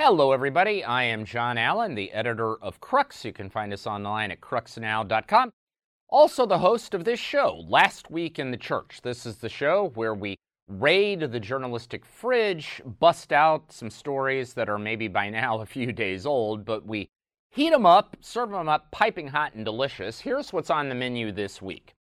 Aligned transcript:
Hello, 0.00 0.30
everybody. 0.30 0.84
I 0.84 1.02
am 1.02 1.24
John 1.24 1.58
Allen, 1.58 1.96
the 1.96 2.12
editor 2.12 2.54
of 2.62 2.80
Crux. 2.80 3.24
You 3.24 3.32
can 3.32 3.50
find 3.50 3.72
us 3.72 3.84
online 3.84 4.30
at 4.30 4.40
cruxnow.com. 4.40 5.50
Also, 6.08 6.46
the 6.46 6.60
host 6.60 6.94
of 6.94 7.04
this 7.04 7.18
show, 7.18 7.64
Last 7.66 8.08
Week 8.08 8.38
in 8.38 8.52
the 8.52 8.56
Church. 8.56 9.00
This 9.02 9.26
is 9.26 9.38
the 9.38 9.48
show 9.48 9.90
where 9.96 10.14
we 10.14 10.36
raid 10.68 11.18
the 11.18 11.40
journalistic 11.40 12.04
fridge, 12.04 12.80
bust 13.00 13.32
out 13.32 13.72
some 13.72 13.90
stories 13.90 14.54
that 14.54 14.68
are 14.68 14.78
maybe 14.78 15.08
by 15.08 15.30
now 15.30 15.60
a 15.60 15.66
few 15.66 15.90
days 15.90 16.24
old, 16.24 16.64
but 16.64 16.86
we 16.86 17.08
heat 17.50 17.70
them 17.70 17.84
up, 17.84 18.16
serve 18.20 18.50
them 18.50 18.68
up 18.68 18.92
piping 18.92 19.26
hot 19.26 19.54
and 19.54 19.64
delicious. 19.64 20.20
Here's 20.20 20.52
what's 20.52 20.70
on 20.70 20.88
the 20.88 20.94
menu 20.94 21.32
this 21.32 21.60
week. 21.60 21.92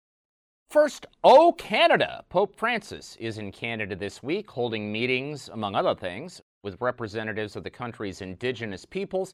First, 0.69 1.07
Oh 1.23 1.51
Canada! 1.53 2.25
Pope 2.29 2.55
Francis 2.55 3.17
is 3.19 3.39
in 3.39 3.51
Canada 3.51 3.95
this 3.95 4.21
week, 4.21 4.51
holding 4.51 4.91
meetings, 4.91 5.49
among 5.49 5.73
other 5.73 5.95
things, 5.95 6.43
with 6.63 6.81
representatives 6.81 7.55
of 7.55 7.63
the 7.63 7.69
country's 7.69 8.21
indigenous 8.21 8.85
peoples 8.85 9.33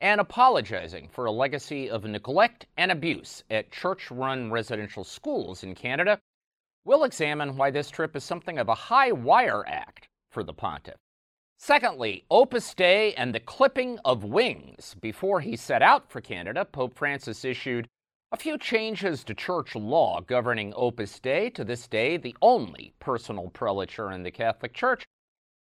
and 0.00 0.20
apologizing 0.20 1.08
for 1.08 1.26
a 1.26 1.32
legacy 1.32 1.88
of 1.88 2.04
neglect 2.04 2.66
and 2.76 2.90
abuse 2.90 3.44
at 3.50 3.70
church 3.70 4.10
run 4.10 4.50
residential 4.50 5.04
schools 5.04 5.62
in 5.62 5.74
Canada. 5.74 6.18
We'll 6.84 7.04
examine 7.04 7.56
why 7.56 7.70
this 7.70 7.90
trip 7.90 8.14
is 8.16 8.24
something 8.24 8.58
of 8.58 8.68
a 8.68 8.74
high 8.74 9.12
wire 9.12 9.64
act 9.66 10.08
for 10.30 10.42
the 10.42 10.52
pontiff. 10.52 10.96
Secondly, 11.58 12.24
Opus 12.30 12.74
Dei 12.74 13.14
and 13.14 13.34
the 13.34 13.40
clipping 13.40 13.98
of 14.04 14.24
wings. 14.24 14.94
Before 15.00 15.40
he 15.40 15.56
set 15.56 15.80
out 15.80 16.10
for 16.10 16.20
Canada, 16.20 16.64
Pope 16.64 16.94
Francis 16.94 17.44
issued 17.44 17.88
a 18.32 18.36
few 18.36 18.58
changes 18.58 19.22
to 19.24 19.34
church 19.34 19.76
law 19.76 20.20
governing 20.20 20.74
Opus 20.76 21.20
Dei, 21.20 21.50
to 21.50 21.64
this 21.64 21.86
day 21.86 22.16
the 22.16 22.36
only 22.42 22.92
personal 22.98 23.48
prelature 23.50 24.10
in 24.10 24.24
the 24.24 24.32
Catholic 24.32 24.74
Church, 24.74 25.04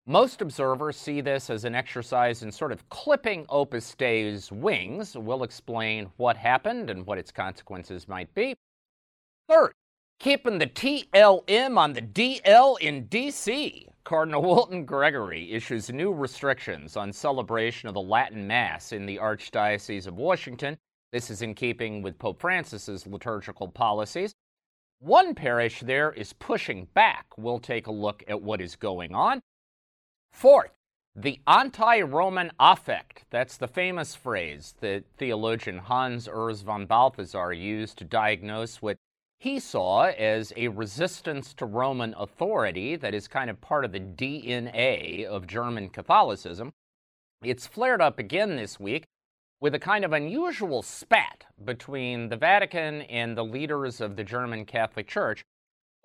most 0.09 0.41
observers 0.41 0.95
see 0.95 1.19
this 1.19 1.49
as 1.49 1.65
an 1.65 1.75
exercise 1.75 2.41
in 2.41 2.49
sort 2.49 2.71
of 2.71 2.87
clipping 2.89 3.45
Opus 3.49 3.93
Dei's 3.93 4.49
wings. 4.49 5.17
We'll 5.17 5.43
explain 5.43 6.07
what 6.15 6.37
happened 6.37 6.89
and 6.89 7.05
what 7.05 7.17
its 7.17 7.29
consequences 7.29 8.07
might 8.07 8.33
be. 8.33 8.55
Third, 9.49 9.73
keeping 10.19 10.59
the 10.59 10.67
TLM 10.67 11.77
on 11.77 11.91
the 11.91 12.01
DL 12.01 12.79
in 12.79 13.07
DC. 13.07 13.87
Cardinal 14.05 14.41
Wilton 14.41 14.85
Gregory 14.85 15.51
issues 15.51 15.91
new 15.91 16.13
restrictions 16.13 16.95
on 16.95 17.11
celebration 17.11 17.89
of 17.89 17.93
the 17.93 18.01
Latin 18.01 18.47
Mass 18.47 18.93
in 18.93 19.05
the 19.05 19.17
Archdiocese 19.17 20.07
of 20.07 20.15
Washington. 20.15 20.77
This 21.11 21.29
is 21.29 21.41
in 21.41 21.53
keeping 21.53 22.01
with 22.01 22.17
Pope 22.17 22.39
Francis's 22.39 23.05
liturgical 23.05 23.67
policies. 23.67 24.33
One 24.99 25.35
parish 25.35 25.81
there 25.81 26.13
is 26.13 26.31
pushing 26.31 26.87
back. 26.93 27.25
We'll 27.37 27.59
take 27.59 27.87
a 27.87 27.91
look 27.91 28.23
at 28.29 28.41
what 28.41 28.61
is 28.61 28.77
going 28.77 29.13
on. 29.13 29.41
Fourth, 30.37 30.69
the 31.15 31.39
anti 31.47 31.99
Roman 31.99 32.51
affect. 32.59 33.25
That's 33.31 33.57
the 33.57 33.67
famous 33.67 34.13
phrase 34.13 34.75
that 34.81 35.05
theologian 35.17 35.79
Hans 35.79 36.27
Urs 36.27 36.63
von 36.63 36.85
Balthasar 36.85 37.51
used 37.51 37.97
to 37.97 38.03
diagnose 38.03 38.79
what 38.79 38.97
he 39.39 39.59
saw 39.59 40.03
as 40.03 40.53
a 40.55 40.67
resistance 40.67 41.55
to 41.55 41.65
Roman 41.65 42.13
authority 42.15 42.95
that 42.97 43.15
is 43.15 43.27
kind 43.27 43.49
of 43.49 43.59
part 43.61 43.83
of 43.83 43.91
the 43.91 43.99
DNA 43.99 45.25
of 45.25 45.47
German 45.47 45.89
Catholicism. 45.89 46.71
It's 47.41 47.65
flared 47.65 47.99
up 47.99 48.19
again 48.19 48.57
this 48.57 48.79
week 48.79 49.07
with 49.59 49.73
a 49.73 49.79
kind 49.79 50.05
of 50.05 50.13
unusual 50.13 50.83
spat 50.83 51.45
between 51.65 52.29
the 52.29 52.37
Vatican 52.37 53.01
and 53.01 53.35
the 53.35 53.43
leaders 53.43 53.99
of 53.99 54.15
the 54.15 54.23
German 54.23 54.65
Catholic 54.65 55.07
Church 55.07 55.43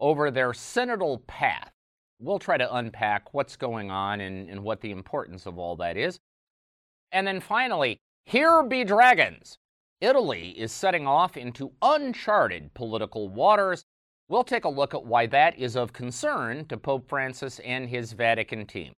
over 0.01 0.31
their 0.31 0.53
synodal 0.53 1.27
path 1.27 1.71
we'll 2.23 2.39
try 2.39 2.57
to 2.57 2.75
unpack 2.75 3.35
what's 3.35 3.57
going 3.57 3.91
on 3.91 4.21
and, 4.21 4.49
and 4.49 4.63
what 4.63 4.81
the 4.81 4.91
importance 4.91 5.47
of 5.47 5.59
all 5.59 5.77
that 5.77 5.97
is. 5.97 6.19
And 7.11 7.27
then 7.27 7.41
finally, 7.41 7.99
here 8.25 8.63
be 8.63 8.85
dragons. 8.85 9.59
Italy 10.01 10.51
is 10.51 10.73
setting 10.73 11.07
off 11.07 11.37
into 11.37 11.73
uncharted 11.83 12.75
political 12.75 13.29
waters. 13.29 13.85
We'll 14.29 14.45
take 14.45 14.65
a 14.65 14.69
look 14.69 14.95
at 14.95 15.05
why 15.05 15.27
that 15.27 15.59
is 15.59 15.77
of 15.77 15.93
concern 15.93 16.65
to 16.67 16.77
Pope 16.77 17.09
Francis 17.09 17.59
and 17.61 17.89
his 17.89 18.13
Vatican 18.13 18.67
team. 18.67 18.93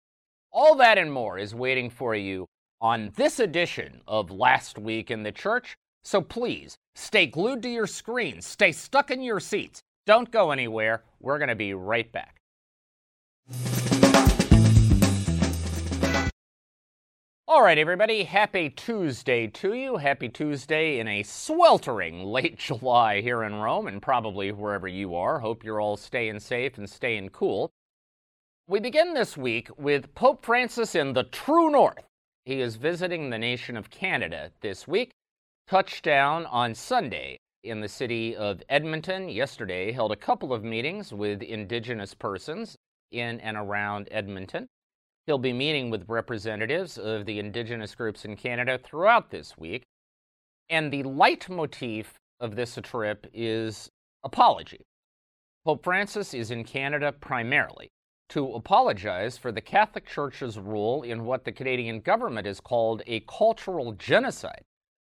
All 0.52 0.76
that 0.76 0.98
and 0.98 1.12
more 1.12 1.38
is 1.40 1.56
waiting 1.56 1.90
for 1.90 2.14
you 2.16 2.46
on 2.80 3.12
this 3.16 3.40
edition 3.40 4.02
of 4.08 4.30
Last 4.30 4.78
Week 4.78 5.10
in 5.10 5.24
the 5.24 5.32
Church. 5.32 5.76
So 6.04 6.22
please 6.22 6.76
stay 6.96 7.26
glued 7.26 7.64
to 7.64 7.70
your 7.70 7.88
screens, 7.88 8.46
stay 8.46 8.72
stuck 8.72 9.10
in 9.10 9.24
your 9.24 9.40
seats. 9.40 9.82
Don't 10.06 10.32
go 10.32 10.52
anywhere. 10.52 11.04
We're 11.22 11.38
going 11.38 11.48
to 11.48 11.56
be 11.56 11.74
right 11.74 12.12
back. 12.12 12.43
All 17.46 17.62
right, 17.62 17.78
everybody, 17.78 18.24
happy 18.24 18.70
Tuesday 18.70 19.48
to 19.48 19.74
you. 19.74 19.98
Happy 19.98 20.30
Tuesday 20.30 20.98
in 21.00 21.10
a 21.10 21.24
sweltering 21.24 22.24
late 22.24 22.58
July 22.60 23.20
here 23.20 23.44
in 23.44 23.56
Rome 23.56 23.88
and 23.88 24.02
probably 24.02 24.52
wherever 24.54 24.88
you 24.88 25.16
are. 25.16 25.40
Hope 25.40 25.64
you're 25.64 25.82
all 25.82 25.98
staying 25.98 26.40
safe 26.40 26.78
and 26.78 26.90
staying 26.90 27.30
cool. 27.30 27.70
We 28.68 28.80
begin 28.80 29.14
this 29.14 29.36
week 29.36 29.70
with 29.78 30.16
Pope 30.16 30.46
Francis 30.46 30.96
in 30.96 31.12
the 31.12 31.24
true 31.24 31.70
north. 31.70 32.08
He 32.46 32.62
is 32.62 32.78
visiting 32.78 33.30
the 33.30 33.38
nation 33.38 33.76
of 33.76 33.90
Canada 33.90 34.52
this 34.62 34.88
week. 34.88 35.12
Touchdown 35.68 36.46
on 36.46 36.76
Sunday 36.76 37.40
in 37.64 37.82
the 37.82 37.90
city 37.90 38.36
of 38.36 38.62
Edmonton 38.68 39.30
yesterday, 39.30 39.92
held 39.92 40.12
a 40.12 40.18
couple 40.18 40.54
of 40.54 40.64
meetings 40.64 41.14
with 41.14 41.42
Indigenous 41.42 42.14
persons 42.14 42.78
in 43.14 43.40
and 43.40 43.56
around 43.56 44.08
Edmonton. 44.12 44.68
He'll 45.26 45.38
be 45.38 45.54
meeting 45.54 45.90
with 45.90 46.10
representatives 46.10 46.98
of 46.98 47.26
the 47.26 47.40
indigenous 47.40 47.96
groups 47.96 48.26
in 48.26 48.36
Canada 48.36 48.78
throughout 48.78 49.30
this 49.30 49.58
week. 49.58 49.84
And 50.70 50.92
the 50.92 51.04
leitmotif 51.04 52.16
of 52.40 52.56
this 52.56 52.78
trip 52.84 53.28
is 53.34 53.90
apology. 54.24 54.82
Pope 55.66 55.84
Francis 55.84 56.34
is 56.34 56.52
in 56.52 56.66
Canada 56.66 57.14
primarily 57.14 57.90
to 58.30 58.54
apologize 58.54 59.38
for 59.38 59.52
the 59.52 59.62
Catholic 59.62 60.06
Church's 60.06 60.58
role 60.58 61.04
in 61.04 61.24
what 61.24 61.46
the 61.46 61.52
Canadian 61.52 62.02
government 62.02 62.48
has 62.48 62.60
called 62.60 63.02
a 63.08 63.22
cultural 63.22 63.94
genocide 63.94 64.64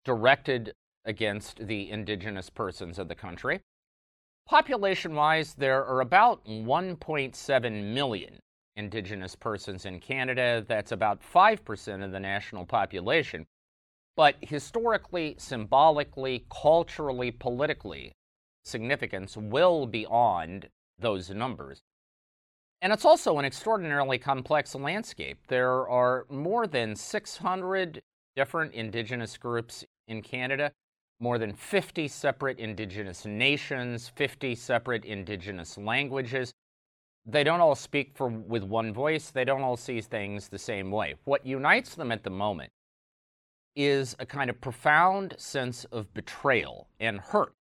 directed 0.06 0.74
against 1.04 1.68
the 1.68 1.90
indigenous 1.90 2.50
persons 2.50 3.00
of 3.00 3.08
the 3.08 3.16
country. 3.16 3.62
Population 4.48 5.14
wise, 5.14 5.56
there 5.56 5.84
are 5.86 6.00
about 6.00 6.46
1.7 6.46 7.94
million 7.94 8.40
Indigenous 8.78 9.36
persons 9.36 9.86
in 9.86 10.00
Canada. 10.00 10.64
That's 10.66 10.94
about 10.94 11.20
5% 11.22 12.04
of 12.06 12.12
the 12.14 12.20
national 12.20 12.66
population. 12.66 13.46
But 14.16 14.36
historically, 14.40 15.36
symbolically, 15.38 16.46
culturally, 16.50 17.30
politically, 17.30 18.14
significance 18.64 19.36
will 19.36 19.86
be 19.86 20.04
beyond 20.04 20.70
those 20.98 21.30
numbers. 21.30 21.82
And 22.82 22.94
it's 22.94 23.06
also 23.06 23.40
an 23.40 23.46
extraordinarily 23.46 24.18
complex 24.18 24.74
landscape. 24.76 25.40
There 25.50 25.90
are 25.90 26.26
more 26.30 26.68
than 26.68 26.96
600 26.96 28.02
different 28.36 28.74
Indigenous 28.74 29.38
groups 29.38 29.84
in 30.08 30.22
Canada 30.22 30.72
more 31.20 31.38
than 31.38 31.54
50 31.54 32.08
separate 32.08 32.60
indigenous 32.60 33.26
nations, 33.26 34.10
50 34.10 34.56
separate 34.56 35.06
indigenous 35.06 35.78
languages. 35.78 36.54
They 37.26 37.44
don't 37.44 37.60
all 37.60 37.76
speak 37.76 38.12
for, 38.16 38.30
with 38.30 38.64
one 38.64 38.94
voice, 38.94 39.32
they 39.32 39.44
don't 39.44 39.64
all 39.64 39.78
see 39.78 40.00
things 40.02 40.48
the 40.48 40.60
same 40.60 40.92
way. 40.92 41.16
What 41.26 41.46
unites 41.46 41.96
them 41.96 42.12
at 42.12 42.24
the 42.24 42.30
moment 42.30 42.72
is 43.76 44.16
a 44.20 44.26
kind 44.26 44.50
of 44.50 44.60
profound 44.62 45.36
sense 45.38 45.86
of 45.86 46.14
betrayal 46.14 46.88
and 47.00 47.20
hurt 47.20 47.54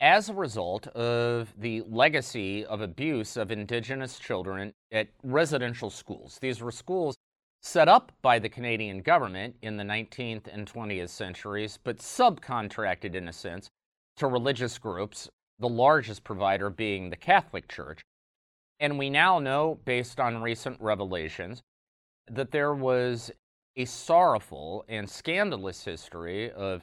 as 0.00 0.28
a 0.28 0.34
result 0.34 0.86
of 0.88 1.52
the 1.58 1.82
legacy 1.88 2.64
of 2.64 2.80
abuse 2.80 3.36
of 3.36 3.50
indigenous 3.50 4.18
children 4.18 4.72
at 4.92 5.08
residential 5.22 5.90
schools. 5.90 6.38
These 6.40 6.62
were 6.62 6.70
schools 6.70 7.16
set 7.62 7.88
up 7.88 8.12
by 8.22 8.38
the 8.38 8.48
Canadian 8.48 9.02
government 9.02 9.56
in 9.62 9.76
the 9.76 9.84
19th 9.84 10.46
and 10.52 10.70
20th 10.70 11.10
centuries, 11.10 11.78
but 11.82 11.98
subcontracted 11.98 13.14
in 13.14 13.28
a 13.28 13.32
sense 13.32 13.68
to 14.16 14.26
religious 14.26 14.78
groups, 14.78 15.28
the 15.58 15.68
largest 15.68 16.24
provider 16.24 16.70
being 16.70 17.10
the 17.10 17.16
Catholic 17.16 17.68
Church. 17.68 18.00
And 18.78 18.98
we 18.98 19.10
now 19.10 19.38
know, 19.38 19.78
based 19.84 20.18
on 20.18 20.42
recent 20.42 20.80
revelations, 20.80 21.60
that 22.30 22.50
there 22.50 22.74
was 22.74 23.30
a 23.76 23.84
sorrowful 23.84 24.84
and 24.88 25.08
scandalous 25.08 25.84
history 25.84 26.50
of 26.50 26.82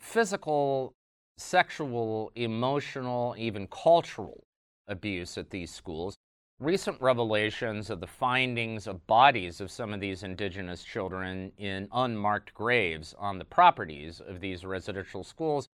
physical, 0.00 0.92
sexual, 1.38 2.30
emotional, 2.34 3.34
even 3.38 3.66
cultural 3.66 4.42
abuse 4.86 5.38
at 5.38 5.50
these 5.50 5.72
schools 5.72 6.16
recent 6.60 7.00
revelations 7.00 7.88
of 7.88 8.00
the 8.00 8.06
findings 8.06 8.86
of 8.86 9.06
bodies 9.06 9.62
of 9.62 9.70
some 9.70 9.94
of 9.94 10.00
these 10.00 10.22
indigenous 10.22 10.84
children 10.84 11.50
in 11.56 11.88
unmarked 11.90 12.52
graves 12.52 13.14
on 13.18 13.38
the 13.38 13.44
properties 13.44 14.20
of 14.20 14.40
these 14.40 14.64
residential 14.64 15.24
schools 15.24 15.68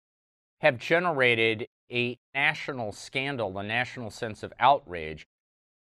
have 0.62 0.78
generated 0.78 1.68
a 1.92 2.18
national 2.36 2.92
scandal, 2.92 3.58
a 3.58 3.64
national 3.64 4.12
sense 4.12 4.44
of 4.44 4.54
outrage 4.60 5.26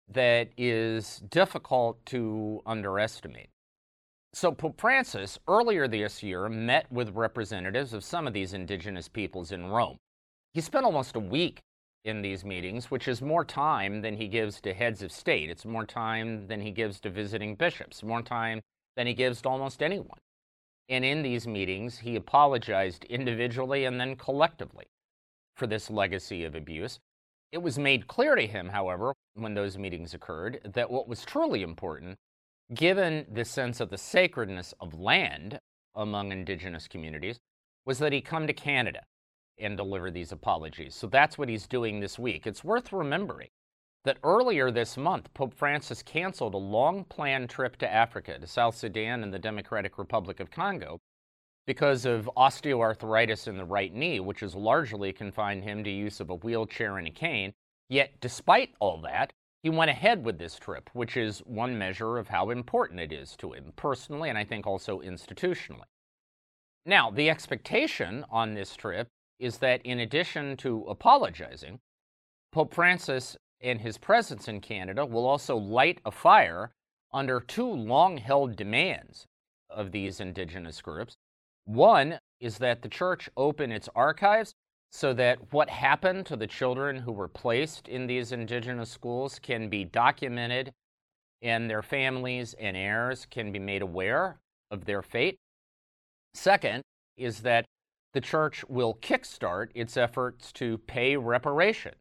that 0.10 0.50
is 0.58 1.22
difficult 1.30 2.06
to 2.06 2.62
underestimate. 2.66 3.50
So, 4.34 4.52
Pope 4.52 4.80
Francis 4.80 5.40
earlier 5.48 5.88
this 5.88 6.22
year 6.22 6.48
met 6.50 6.90
with 6.92 7.16
representatives 7.16 7.94
of 7.94 8.04
some 8.04 8.28
of 8.28 8.34
these 8.34 8.54
indigenous 8.54 9.08
peoples 9.08 9.52
in 9.52 9.68
Rome. 9.68 9.98
He 10.54 10.62
spent 10.62 10.86
almost 10.86 11.16
a 11.16 11.20
week 11.20 11.62
in 12.04 12.22
these 12.22 12.44
meetings, 12.44 12.90
which 12.90 13.08
is 13.08 13.22
more 13.22 13.46
time 13.46 14.02
than 14.02 14.16
he 14.16 14.28
gives 14.28 14.60
to 14.62 14.74
heads 14.74 15.02
of 15.02 15.12
state. 15.12 15.50
It's 15.50 15.66
more 15.66 15.86
time 15.86 16.48
than 16.48 16.62
he 16.62 16.72
gives 16.72 17.00
to 17.02 17.10
visiting 17.10 17.56
bishops, 17.56 18.04
more 18.04 18.22
time 18.22 18.62
than 18.96 19.08
he 19.08 19.14
gives 19.14 19.42
to 19.42 19.50
almost 19.50 19.84
anyone. 19.84 20.20
And 20.90 21.06
in 21.06 21.22
these 21.22 21.48
meetings, 21.48 22.00
he 22.00 22.16
apologized 22.16 23.04
individually 23.06 23.86
and 23.86 24.00
then 24.00 24.16
collectively 24.16 24.86
for 25.56 25.68
this 25.68 25.90
legacy 25.90 26.44
of 26.44 26.56
abuse. 26.56 27.00
It 27.52 27.62
was 27.62 27.78
made 27.78 28.08
clear 28.08 28.36
to 28.36 28.48
him, 28.48 28.70
however, 28.70 29.14
when 29.36 29.54
those 29.54 29.78
meetings 29.78 30.14
occurred, 30.14 30.60
that 30.74 30.90
what 30.90 31.08
was 31.08 31.24
truly 31.24 31.62
important 31.62 32.18
given 32.74 33.26
the 33.32 33.46
sense 33.46 33.80
of 33.80 33.90
the 33.90 33.98
sacredness 33.98 34.74
of 34.80 35.00
land 35.00 35.60
among 35.96 36.32
indigenous 36.32 36.88
communities, 36.88 37.38
was 37.86 38.00
that 38.00 38.14
he 38.14 38.22
come 38.22 38.48
to 38.48 38.54
Canada 38.54 39.02
and 39.62 39.78
deliver 39.78 40.12
these 40.12 40.32
apologies. 40.32 40.96
So 40.96 41.08
that's 41.08 41.38
what 41.38 41.50
he's 41.50 41.68
doing 41.68 42.00
this 42.00 42.20
week. 42.20 42.48
It's 42.48 42.64
worth 42.64 42.92
remembering 42.92 43.50
that 44.04 44.18
earlier 44.24 44.72
this 44.72 44.98
month, 44.98 45.34
Pope 45.34 45.54
Francis 45.54 46.02
canceled 46.02 46.54
a 46.54 46.58
long 46.58 47.04
planned 47.06 47.50
trip 47.50 47.78
to 47.78 47.92
Africa, 47.92 48.40
to 48.40 48.48
South 48.48 48.76
Sudan 48.76 49.24
and 49.24 49.34
the 49.34 49.40
Democratic 49.40 49.98
Republic 49.98 50.40
of 50.40 50.50
Congo, 50.50 51.00
because 51.68 52.06
of 52.06 52.30
osteoarthritis 52.36 53.48
in 53.48 53.58
the 53.58 53.66
right 53.66 53.94
knee, 53.94 54.20
which 54.20 54.40
has 54.40 54.56
largely 54.56 55.14
confined 55.14 55.64
him 55.64 55.84
to 55.84 55.92
use 55.92 56.20
of 56.20 56.30
a 56.30 56.36
wheelchair 56.36 56.98
and 56.98 57.08
a 57.08 57.12
cane. 57.12 57.54
Yet, 57.90 58.20
despite 58.20 58.74
all 58.80 59.00
that, 59.02 59.32
he 59.62 59.70
went 59.70 59.92
ahead 59.92 60.26
with 60.26 60.40
this 60.40 60.58
trip, 60.58 60.90
which 60.94 61.16
is 61.16 61.40
one 61.40 61.78
measure 61.78 62.18
of 62.18 62.30
how 62.30 62.50
important 62.50 63.00
it 63.00 63.12
is 63.12 63.36
to 63.38 63.52
him 63.54 63.74
personally 63.76 64.30
and 64.30 64.38
I 64.38 64.44
think 64.44 64.66
also 64.66 65.02
institutionally. 65.02 65.86
Now, 66.84 67.12
the 67.12 67.30
expectation 67.30 68.26
on 68.32 68.56
this 68.56 68.76
trip 68.76 69.08
is 69.42 69.58
that 69.58 69.82
in 69.84 70.00
addition 70.00 70.56
to 70.56 70.86
apologizing, 70.88 71.80
Pope 72.52 72.74
Francis 72.74 73.36
and 73.60 73.82
his 73.82 73.98
presence 73.98 74.48
in 74.48 74.62
Canada 74.62 75.06
will 75.06 75.26
also 75.26 75.58
light 75.58 76.00
a 76.06 76.12
fire 76.12 76.72
under 77.12 77.40
two 77.40 77.68
long 77.68 78.18
held 78.18 78.56
demands 78.56 79.26
of 79.70 79.92
these 79.92 80.20
indigenous 80.20 80.82
groups. 80.82 81.16
One 81.66 82.20
is 82.40 82.60
that 82.60 82.84
the 82.84 82.90
church 82.90 83.30
open 83.36 83.72
its 83.72 83.90
archives 83.96 84.54
so 84.92 85.14
that 85.14 85.52
what 85.52 85.70
happened 85.70 86.26
to 86.28 86.36
the 86.36 86.48
children 86.48 86.98
who 86.98 87.12
were 87.12 87.28
placed 87.28 87.88
in 87.88 88.06
these 88.08 88.32
indigenous 88.32 88.92
schools 88.92 89.40
can 89.40 89.70
be 89.70 89.86
documented 89.86 90.72
and 91.42 91.70
their 91.70 91.82
families 91.82 92.54
and 92.60 92.78
heirs 92.78 93.26
can 93.32 93.52
be 93.52 93.60
made 93.60 93.82
aware 93.82 94.38
of 94.70 94.86
their 94.86 95.02
fate. 95.02 95.38
Second 96.34 96.84
is 97.18 97.42
that 97.42 97.66
the 98.14 98.22
church 98.22 98.64
will 98.68 98.96
kickstart 98.96 99.70
its 99.74 99.96
efforts 99.98 100.52
to 100.54 100.78
pay 100.80 101.16
reparation 101.16 101.94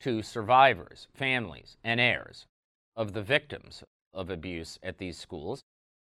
to 0.00 0.22
survivors, 0.22 1.08
families, 1.14 1.76
and 1.84 2.00
heirs 2.00 2.46
of 2.96 3.12
the 3.12 3.22
victims 3.22 3.84
of 4.14 4.30
abuse 4.30 4.78
at 4.82 4.98
these 4.98 5.18
schools. 5.18 5.62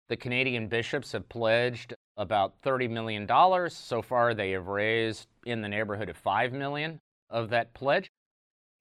The 0.10 0.18
Canadian 0.18 0.68
bishops 0.68 1.12
have 1.12 1.30
pledged 1.30 1.94
about 2.18 2.62
$30 2.62 2.90
million. 2.90 3.28
So 3.70 4.02
far, 4.02 4.34
they 4.34 4.52
have 4.52 4.68
raised 4.68 5.28
in 5.46 5.62
the 5.62 5.70
neighborhood 5.70 6.10
of 6.10 6.18
5 6.18 6.54
million 6.54 7.00
of 7.30 7.50
that 7.50 7.74
pledge. 7.74 8.10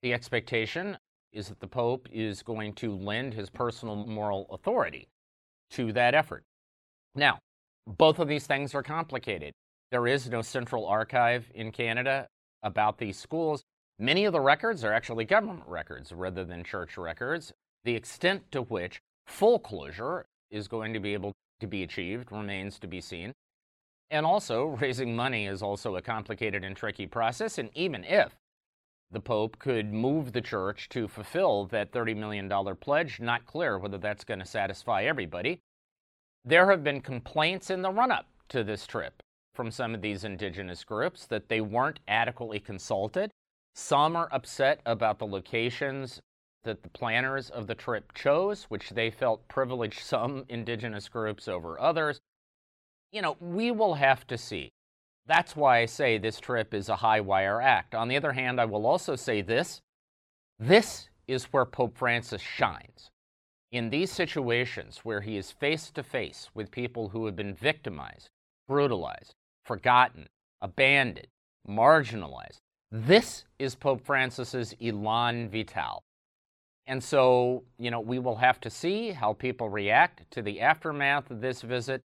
The 0.03 0.13
expectation 0.13 0.99
is 1.33 1.49
that 1.49 1.61
the 1.61 1.67
Pope 1.67 2.09
is 2.11 2.43
going 2.43 2.73
to 2.75 2.97
lend 2.97 3.35
his 3.35 3.51
personal 3.51 3.97
moral 3.97 4.47
authority 4.51 5.09
to 5.71 5.93
that 5.93 6.15
effort. 6.15 6.43
Now, 7.15 7.39
both 7.87 8.19
of 8.19 8.29
these 8.29 8.47
things 8.47 8.75
are 8.75 8.83
complicated. 8.83 9.53
There 9.91 10.07
is 10.07 10.31
no 10.31 10.41
central 10.41 10.87
archive 10.87 11.51
in 11.53 11.73
Canada 11.73 12.29
about 12.63 12.99
these 12.99 13.19
schools. 13.19 13.65
Many 13.99 14.25
of 14.25 14.33
the 14.33 14.41
records 14.41 14.85
are 14.85 14.93
actually 14.93 15.25
government 15.25 15.67
records 15.67 16.13
rather 16.13 16.45
than 16.45 16.63
church 16.63 16.97
records. 16.97 17.53
The 17.85 17.97
extent 17.97 18.53
to 18.53 18.63
which 18.63 19.01
full 19.27 19.59
closure 19.59 20.27
is 20.51 20.69
going 20.69 20.93
to 20.93 21.01
be 21.01 21.13
able 21.13 21.33
to 21.59 21.67
be 21.67 21.83
achieved 21.83 22.31
remains 22.31 22.79
to 22.79 22.87
be 22.87 23.01
seen. 23.01 23.33
And 24.11 24.25
also, 24.25 24.67
raising 24.81 25.17
money 25.17 25.47
is 25.47 25.63
also 25.63 25.97
a 25.97 26.03
complicated 26.03 26.63
and 26.65 26.77
tricky 26.77 27.07
process. 27.07 27.59
And 27.59 27.71
even 27.75 28.05
if 28.05 28.37
the 29.11 29.21
Pope 29.21 29.59
could 29.59 29.93
move 29.93 30.33
the 30.33 30.41
church 30.41 30.89
to 30.91 31.09
fulfill 31.09 31.67
that 31.67 31.91
$30 31.91 32.17
million 32.17 32.49
pledge, 32.77 33.19
not 33.19 33.45
clear 33.45 33.77
whether 33.77 33.99
that's 33.99 34.23
going 34.23 34.39
to 34.39 34.47
satisfy 34.47 35.03
everybody. 35.03 35.61
There 36.45 36.71
have 36.71 36.85
been 36.85 37.01
complaints 37.01 37.71
in 37.71 37.83
the 37.83 37.91
run 37.91 38.13
up 38.13 38.27
to 38.51 38.63
this 38.63 38.87
trip 38.87 39.21
from 39.61 39.71
some 39.71 39.95
of 39.95 40.01
these 40.01 40.25
indigenous 40.25 40.85
groups 40.85 41.27
that 41.27 41.51
they 41.51 41.61
weren't 41.61 42.01
adequately 42.09 42.59
consulted. 42.59 43.31
Some 43.75 44.17
are 44.17 44.31
upset 44.33 44.81
about 44.87 45.19
the 45.19 45.27
locations 45.27 46.19
that 46.65 46.83
the 46.83 46.89
planners 46.89 47.51
of 47.51 47.67
the 47.67 47.75
trip 47.75 48.15
chose, 48.15 48.65
which 48.71 48.89
they 48.89 49.11
felt 49.11 49.47
privileged 49.49 50.01
some 50.03 50.47
indigenous 50.49 51.11
groups 51.11 51.47
over 51.47 51.79
others. 51.79 52.21
You 53.12 53.21
know, 53.21 53.37
we 53.39 53.71
will 53.71 53.93
have 53.97 54.27
to 54.29 54.39
see. 54.39 54.71
That's 55.27 55.55
why 55.55 55.81
I 55.81 55.85
say 55.85 56.17
this 56.17 56.41
trip 56.41 56.73
is 56.73 56.89
a 56.89 56.97
high 56.97 57.21
wire 57.21 57.61
act. 57.61 57.95
On 57.95 58.09
the 58.09 58.17
other 58.17 58.33
hand, 58.33 58.62
I 58.62 58.65
will 58.65 58.87
also 58.87 59.15
say 59.15 59.43
this 59.43 59.83
this 60.59 61.11
is 61.29 61.45
where 61.53 61.67
Pope 61.67 61.99
Francis 61.99 62.41
shines. 62.41 63.11
In 63.71 63.91
these 63.91 64.11
situations 64.11 65.01
where 65.03 65.21
he 65.21 65.37
is 65.37 65.51
face 65.51 65.91
to 65.91 66.03
face 66.03 66.49
with 66.55 66.71
people 66.71 67.11
who 67.11 67.27
have 67.27 67.37
been 67.37 67.53
victimized, 67.53 68.31
brutalized, 68.67 69.35
forgotten, 69.65 70.27
abandoned, 70.61 71.29
marginalized, 71.69 72.59
this 72.93 73.45
is 73.59 73.75
Pope 73.75 74.05
Francis's 74.05 74.75
elan 74.81 75.49
vital. 75.49 76.03
And 76.87 77.03
so, 77.03 77.62
you 77.79 77.91
know, 77.91 78.01
we 78.01 78.19
will 78.19 78.37
have 78.37 78.61
to 78.62 78.71
see 78.71 79.11
how 79.11 79.33
people 79.33 79.69
react 79.69 80.29
to 80.33 80.43
the 80.43 80.61
aftermath 80.61 81.31
of 81.31 81.41
this 81.41 81.62
visit. 81.62 82.03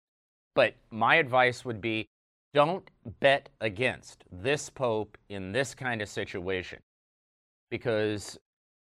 But 0.54 0.74
my 0.90 1.16
advice 1.16 1.64
would 1.64 1.80
be 1.80 2.06
don't 2.54 2.88
bet 3.20 3.48
against 3.60 4.24
this 4.30 4.70
Pope 4.70 5.18
in 5.28 5.50
this 5.52 5.74
kind 5.74 6.00
of 6.00 6.08
situation. 6.08 6.78
Because, 7.70 8.38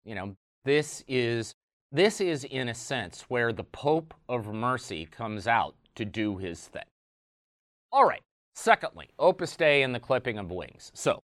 you 0.04 0.14
know, 0.14 0.36
this 0.64 1.02
is 1.08 1.54
this 1.92 2.20
is 2.20 2.44
in 2.44 2.68
a 2.68 2.74
sense 2.74 3.24
where 3.26 3.52
the 3.52 3.64
Pope 3.64 4.14
of 4.28 4.46
Mercy 4.46 5.06
comes 5.06 5.48
out 5.48 5.74
to 5.96 6.04
do 6.04 6.36
his 6.36 6.68
thing. 6.68 6.84
All 7.90 8.06
right. 8.06 8.22
Secondly, 8.60 9.08
Opus 9.18 9.56
Dei 9.56 9.82
and 9.82 9.94
the 9.94 9.98
clipping 9.98 10.36
of 10.36 10.50
wings. 10.50 10.92
So, 10.94 11.22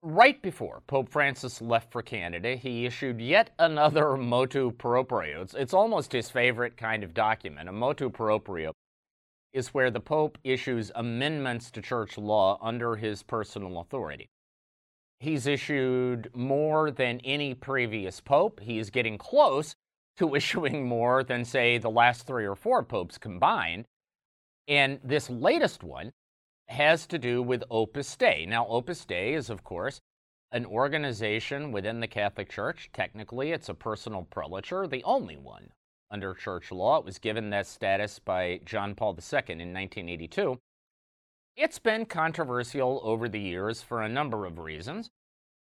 Right 0.00 0.40
before 0.40 0.82
Pope 0.86 1.10
Francis 1.10 1.60
left 1.60 1.92
for 1.92 2.00
Canada, 2.00 2.56
he 2.56 2.86
issued 2.86 3.20
yet 3.20 3.50
another 3.58 4.16
motu 4.18 4.70
proprio. 4.70 5.42
It's, 5.42 5.52
it's, 5.52 5.74
almost 5.74 6.12
his 6.12 6.30
favorite 6.30 6.78
kind 6.78 7.04
of 7.04 7.12
document. 7.12 7.68
A 7.68 7.72
motu 7.72 8.08
proprio 8.08 8.72
is 9.52 9.74
where 9.74 9.90
the 9.90 10.00
Pope 10.00 10.38
issues 10.44 10.90
amendments 10.94 11.70
to 11.72 11.82
church 11.82 12.16
law 12.16 12.58
under 12.62 12.96
his 12.96 13.22
personal 13.22 13.80
authority. 13.80 14.26
He's 15.20 15.46
issued 15.46 16.30
more 16.34 16.90
than 16.90 17.20
any 17.20 17.52
previous 17.52 18.22
pope. 18.22 18.60
He's 18.60 18.88
getting 18.88 19.18
close 19.18 19.74
to 20.16 20.34
issuing 20.34 20.88
more 20.88 21.22
than, 21.22 21.44
say, 21.44 21.76
the 21.76 21.90
last 21.90 22.26
three 22.26 22.46
or 22.46 22.56
four 22.56 22.82
popes 22.82 23.18
combined. 23.18 23.84
And 24.68 25.00
this 25.04 25.28
latest 25.28 25.82
one 25.82 26.12
has 26.68 27.06
to 27.08 27.18
do 27.18 27.42
with 27.42 27.64
Opus 27.70 28.16
Dei. 28.16 28.46
Now, 28.46 28.66
Opus 28.66 29.04
Dei 29.04 29.34
is, 29.34 29.50
of 29.50 29.64
course, 29.64 30.00
an 30.52 30.64
organization 30.64 31.72
within 31.72 32.00
the 32.00 32.06
Catholic 32.06 32.48
Church. 32.48 32.88
Technically, 32.92 33.52
it's 33.52 33.68
a 33.68 33.74
personal 33.74 34.22
prelature, 34.22 34.86
the 34.86 35.04
only 35.04 35.36
one 35.36 35.72
under 36.10 36.32
church 36.32 36.70
law. 36.70 36.98
It 36.98 37.04
was 37.04 37.18
given 37.18 37.50
that 37.50 37.66
status 37.66 38.18
by 38.18 38.60
John 38.64 38.94
Paul 38.94 39.12
II 39.12 39.38
in 39.48 39.74
1982. 39.74 40.58
It's 41.56 41.78
been 41.78 42.06
controversial 42.06 43.00
over 43.02 43.28
the 43.28 43.40
years 43.40 43.82
for 43.82 44.00
a 44.00 44.08
number 44.08 44.46
of 44.46 44.58
reasons. 44.58 45.10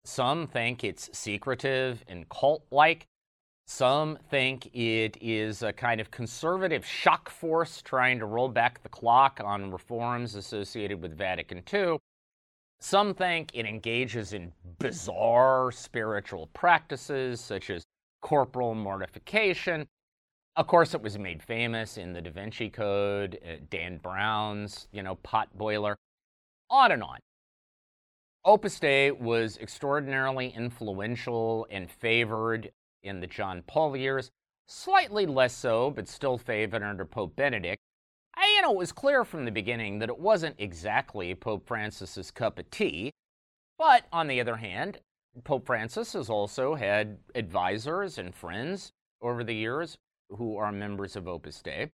Some 0.05 0.47
think 0.47 0.85
it's 0.85 1.09
secretive 1.17 2.05
and 2.07 2.29
cult 2.29 2.65
like. 2.71 3.07
Some 3.67 4.19
think 4.29 4.67
it 4.75 5.17
is 5.23 5.63
a 5.63 5.73
kind 5.73 6.01
of 6.01 6.11
conservative 6.11 6.85
shock 6.85 7.31
force 7.31 7.81
trying 7.81 8.19
to 8.19 8.27
roll 8.27 8.49
back 8.49 8.83
the 8.83 8.91
clock 8.91 9.41
on 9.43 9.71
reforms 9.71 10.35
associated 10.35 11.01
with 11.01 11.17
Vatican 11.17 11.63
II. 11.73 11.99
Some 12.81 13.15
think 13.15 13.51
it 13.55 13.65
engages 13.65 14.35
in 14.35 14.53
bizarre 14.79 15.73
spiritual 15.73 16.49
practices 16.49 17.41
such 17.41 17.71
as 17.71 17.85
corporal 18.21 18.75
mortification. 18.75 19.87
Of 20.57 20.67
course, 20.67 20.93
it 20.93 21.01
was 21.01 21.19
made 21.19 21.43
famous 21.43 21.97
in 21.97 22.13
the 22.13 22.21
Da 22.21 22.31
Vinci 22.31 22.69
Code, 22.69 23.41
uh, 23.43 23.57
Dan 23.71 23.97
Brown's, 23.97 24.89
you 24.93 25.03
know, 25.03 25.15
pot 25.17 25.49
boiler, 25.57 25.97
on 26.69 26.93
and 26.93 27.03
on. 27.03 27.19
Opus 28.45 28.79
Dei 28.79 29.11
was 29.11 29.57
extraordinarily 29.57 30.51
influential 30.51 31.67
and 31.71 31.91
favored 31.91 32.71
in 33.05 33.21
the 33.21 33.27
John 33.27 33.63
Paul 33.67 33.97
years. 33.97 34.31
slightly 34.67 35.27
less 35.27 35.55
so, 35.55 35.91
but 35.91 36.09
still 36.09 36.39
favored 36.39 36.83
under 36.83 37.05
Pope 37.05 37.37
Benedict. 37.37 37.79
I, 38.35 38.55
you 38.57 38.63
know, 38.63 38.73
it 38.73 38.79
was 38.79 38.93
clear 38.93 39.25
from 39.25 39.45
the 39.45 39.53
beginning 39.53 39.99
that 39.99 40.09
it 40.09 40.19
wasn't 40.19 40.57
exactly 40.59 41.35
Pope 41.35 41.67
Francis's 41.67 42.31
cup 42.31 42.59
of 42.59 42.71
tea. 42.71 43.13
But 43.79 44.07
on 44.13 44.27
the 44.27 44.41
other 44.41 44.57
hand, 44.57 45.01
Pope 45.45 45.67
Francis 45.67 46.15
has 46.15 46.31
also 46.31 46.75
had 46.75 47.19
advisors 47.35 48.19
and 48.19 48.35
friends 48.35 48.93
over 49.21 49.45
the 49.45 49.55
years 49.55 49.97
who 50.31 50.57
are 50.57 50.73
members 50.73 51.17
of 51.17 51.29
Opus 51.29 51.61
Dei. 51.63 51.91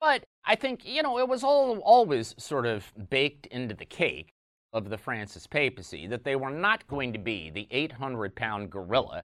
But 0.00 0.24
I 0.44 0.56
think, 0.56 0.84
you 0.84 1.02
know, 1.02 1.18
it 1.18 1.28
was 1.28 1.44
all 1.44 1.78
always 1.78 2.34
sort 2.38 2.66
of 2.66 2.92
baked 3.10 3.46
into 3.46 3.74
the 3.74 3.86
cake 3.86 4.32
of 4.72 4.90
the 4.90 4.98
Francis 4.98 5.46
papacy 5.46 6.06
that 6.06 6.24
they 6.24 6.36
were 6.36 6.50
not 6.50 6.86
going 6.86 7.12
to 7.12 7.18
be 7.18 7.50
the 7.50 7.66
800 7.70 8.34
pound 8.34 8.70
gorilla 8.70 9.22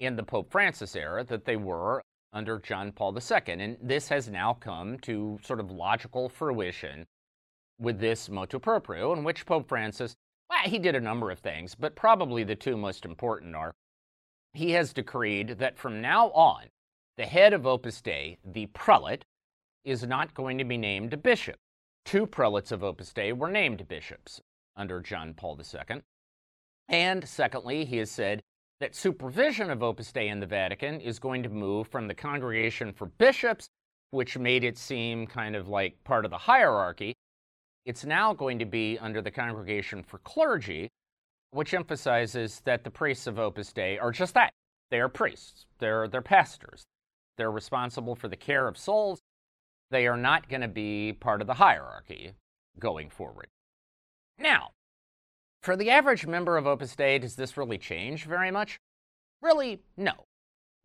in 0.00 0.16
the 0.16 0.22
Pope 0.22 0.50
Francis 0.50 0.96
era 0.96 1.22
that 1.24 1.44
they 1.44 1.56
were 1.56 2.02
under 2.32 2.58
John 2.58 2.90
Paul 2.90 3.16
II. 3.16 3.40
And 3.46 3.76
this 3.82 4.08
has 4.08 4.28
now 4.28 4.54
come 4.54 4.98
to 5.00 5.38
sort 5.44 5.60
of 5.60 5.70
logical 5.70 6.28
fruition 6.28 7.06
with 7.78 8.00
this 8.00 8.28
motu 8.28 8.58
proprio, 8.58 9.12
in 9.12 9.22
which 9.24 9.46
Pope 9.46 9.68
Francis, 9.68 10.16
well, 10.48 10.60
he 10.64 10.78
did 10.78 10.96
a 10.96 11.00
number 11.00 11.30
of 11.30 11.38
things, 11.38 11.74
but 11.74 11.94
probably 11.94 12.44
the 12.44 12.56
two 12.56 12.76
most 12.76 13.04
important 13.04 13.54
are 13.54 13.72
he 14.52 14.72
has 14.72 14.92
decreed 14.92 15.58
that 15.58 15.78
from 15.78 16.00
now 16.00 16.30
on, 16.32 16.64
the 17.16 17.26
head 17.26 17.52
of 17.52 17.66
Opus 17.66 18.00
Dei, 18.00 18.38
the 18.44 18.66
prelate, 18.66 19.24
is 19.84 20.06
not 20.06 20.34
going 20.34 20.58
to 20.58 20.64
be 20.64 20.76
named 20.76 21.12
a 21.12 21.16
bishop. 21.16 21.56
Two 22.04 22.26
prelates 22.26 22.72
of 22.72 22.82
Opus 22.82 23.12
Dei 23.12 23.32
were 23.32 23.50
named 23.50 23.86
bishops 23.86 24.40
under 24.76 25.00
John 25.00 25.34
Paul 25.34 25.58
II. 25.60 26.00
And 26.88 27.28
secondly, 27.28 27.84
he 27.84 27.98
has 27.98 28.10
said 28.10 28.42
that 28.80 28.94
supervision 28.94 29.70
of 29.70 29.82
Opus 29.82 30.10
Dei 30.10 30.28
in 30.28 30.40
the 30.40 30.46
Vatican 30.46 31.00
is 31.00 31.18
going 31.18 31.42
to 31.42 31.50
move 31.50 31.88
from 31.88 32.08
the 32.08 32.14
Congregation 32.14 32.92
for 32.92 33.06
Bishops, 33.06 33.68
which 34.10 34.38
made 34.38 34.64
it 34.64 34.78
seem 34.78 35.26
kind 35.26 35.54
of 35.54 35.68
like 35.68 36.02
part 36.02 36.24
of 36.24 36.30
the 36.30 36.38
hierarchy. 36.38 37.14
It's 37.84 38.04
now 38.04 38.32
going 38.32 38.58
to 38.58 38.64
be 38.64 38.98
under 38.98 39.20
the 39.20 39.30
Congregation 39.30 40.02
for 40.02 40.18
Clergy, 40.18 40.88
which 41.50 41.74
emphasizes 41.74 42.62
that 42.64 42.84
the 42.84 42.90
priests 42.90 43.26
of 43.26 43.38
Opus 43.38 43.72
Dei 43.72 43.98
are 43.98 44.12
just 44.12 44.34
that. 44.34 44.52
They 44.90 45.00
are 45.00 45.08
priests, 45.08 45.66
they're, 45.78 46.08
they're 46.08 46.22
pastors. 46.22 46.84
They're 47.36 47.50
responsible 47.50 48.14
for 48.14 48.28
the 48.28 48.36
care 48.36 48.68
of 48.68 48.76
souls. 48.76 49.20
They 49.90 50.06
are 50.06 50.16
not 50.16 50.48
going 50.48 50.60
to 50.60 50.68
be 50.68 51.12
part 51.12 51.40
of 51.40 51.46
the 51.46 51.54
hierarchy 51.54 52.32
going 52.78 53.08
forward. 53.08 53.46
Now, 54.38 54.72
for 55.62 55.76
the 55.76 55.90
average 55.90 56.26
member 56.26 56.56
of 56.56 56.66
Opus 56.66 56.96
Dei, 56.96 57.18
does 57.18 57.36
this 57.36 57.56
really 57.56 57.78
change 57.78 58.24
very 58.24 58.50
much? 58.50 58.78
Really, 59.42 59.80
no. 59.96 60.12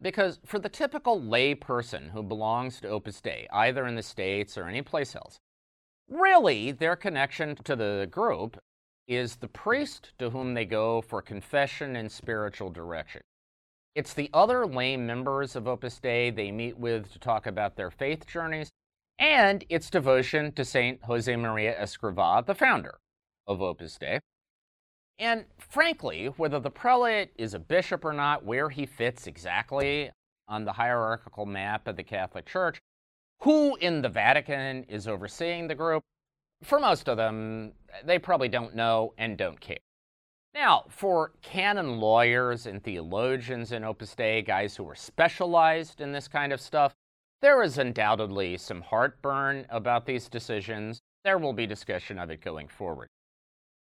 Because 0.02 0.40
for 0.46 0.60
the 0.60 0.70
typical 0.70 1.22
lay 1.22 1.56
person 1.56 2.10
who 2.10 2.22
belongs 2.22 2.82
to 2.82 2.90
Opus 2.90 3.22
Dei, 3.22 3.48
either 3.52 3.88
in 3.88 3.96
the 3.96 4.04
States 4.04 4.58
or 4.58 4.68
anyplace 4.68 5.16
else, 5.16 5.40
really 6.10 6.72
their 6.72 6.96
connection 6.96 7.56
to 7.64 7.76
the 7.76 8.08
group 8.12 8.58
is 9.08 9.38
the 9.38 9.48
priest 9.48 10.12
to 10.20 10.30
whom 10.30 10.54
they 10.54 10.66
go 10.66 11.02
for 11.02 11.22
confession 11.22 11.96
and 11.96 12.12
spiritual 12.12 12.70
direction. 12.70 13.22
It's 13.94 14.14
the 14.14 14.30
other 14.34 14.66
lay 14.66 14.98
members 14.98 15.56
of 15.56 15.68
Opus 15.68 16.00
Dei 16.00 16.30
they 16.30 16.52
meet 16.52 16.78
with 16.78 17.12
to 17.14 17.20
talk 17.20 17.48
about 17.48 17.78
their 17.78 17.92
faith 17.92 18.28
journeys, 18.28 18.72
and 19.18 19.64
its 19.70 19.90
devotion 19.90 20.52
to 20.54 20.66
Saint 20.66 21.02
Josemaria 21.04 21.80
Escrivá, 21.80 22.46
the 22.46 22.56
founder 22.56 22.98
of 23.48 23.62
Opus 23.62 23.98
Dei. 23.98 24.20
And 25.18 25.46
frankly, 25.58 26.28
whether 26.38 26.60
the 26.60 26.70
prelate 26.70 27.32
is 27.38 27.54
a 27.54 27.60
bishop 27.60 28.04
or 28.04 28.14
not, 28.14 28.44
where 28.44 28.70
he 28.70 28.86
fits 28.86 29.28
exactly 29.28 30.12
on 30.48 30.66
the 30.66 30.74
hierarchical 30.74 31.46
map 31.46 31.88
of 31.88 31.96
the 31.96 32.04
Catholic 32.04 32.46
Church, 32.46 32.80
who 33.42 33.76
in 33.78 34.02
the 34.02 34.10
Vatican 34.10 34.84
is 34.84 35.08
overseeing 35.08 35.68
the 35.68 35.76
group, 35.76 36.04
for 36.64 36.80
most 36.80 37.08
of 37.08 37.18
them, 37.18 37.74
they 38.04 38.20
probably 38.20 38.50
don't 38.50 38.76
know 38.76 39.14
and 39.18 39.38
don't 39.38 39.60
care. 39.60 39.78
Now, 40.54 40.86
for 40.88 41.34
canon 41.42 42.00
lawyers 42.00 42.66
and 42.66 42.82
theologians 42.82 43.74
in 43.74 43.84
Opus 43.84 44.16
Dei, 44.16 44.42
guys 44.42 44.76
who 44.76 44.88
are 44.90 44.96
specialized 44.96 46.00
in 46.00 46.14
this 46.14 46.28
kind 46.28 46.54
of 46.54 46.62
stuff, 46.62 46.94
there 47.42 47.62
is 47.62 47.78
undoubtedly 47.78 48.58
some 48.58 48.82
heartburn 48.82 49.66
about 49.70 50.06
these 50.06 50.30
decisions. 50.30 51.02
There 51.26 51.38
will 51.38 51.54
be 51.54 51.68
discussion 51.68 52.18
of 52.18 52.30
it 52.32 52.42
going 52.42 52.70
forward. 52.70 53.10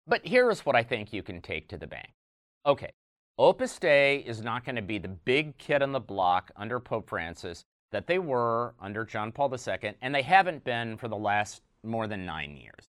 But 0.07 0.27
here's 0.27 0.67
what 0.67 0.77
I 0.77 0.83
think 0.83 1.13
you 1.13 1.23
can 1.23 1.41
take 1.41 1.69
to 1.69 1.79
the 1.79 1.87
bank. 1.87 2.11
Okay, 2.67 2.91
Opus 3.39 3.79
Dei 3.79 4.19
is 4.19 4.43
not 4.43 4.65
going 4.65 4.77
to 4.77 4.83
be 4.83 4.99
the 4.99 5.09
big 5.09 5.57
kid 5.59 5.83
on 5.83 5.93
the 5.93 6.01
block 6.01 6.51
under 6.57 6.79
Pope 6.79 7.09
Francis 7.09 7.65
that 7.91 8.07
they 8.07 8.19
were 8.19 8.75
under 8.81 9.05
John 9.05 9.33
Paul 9.33 9.53
II, 9.55 9.95
and 10.03 10.15
they 10.15 10.23
haven't 10.23 10.65
been 10.65 10.97
for 10.97 11.09
the 11.09 11.17
last 11.17 11.63
more 11.83 12.07
than 12.07 12.27
nine 12.27 12.57
years. 12.57 12.89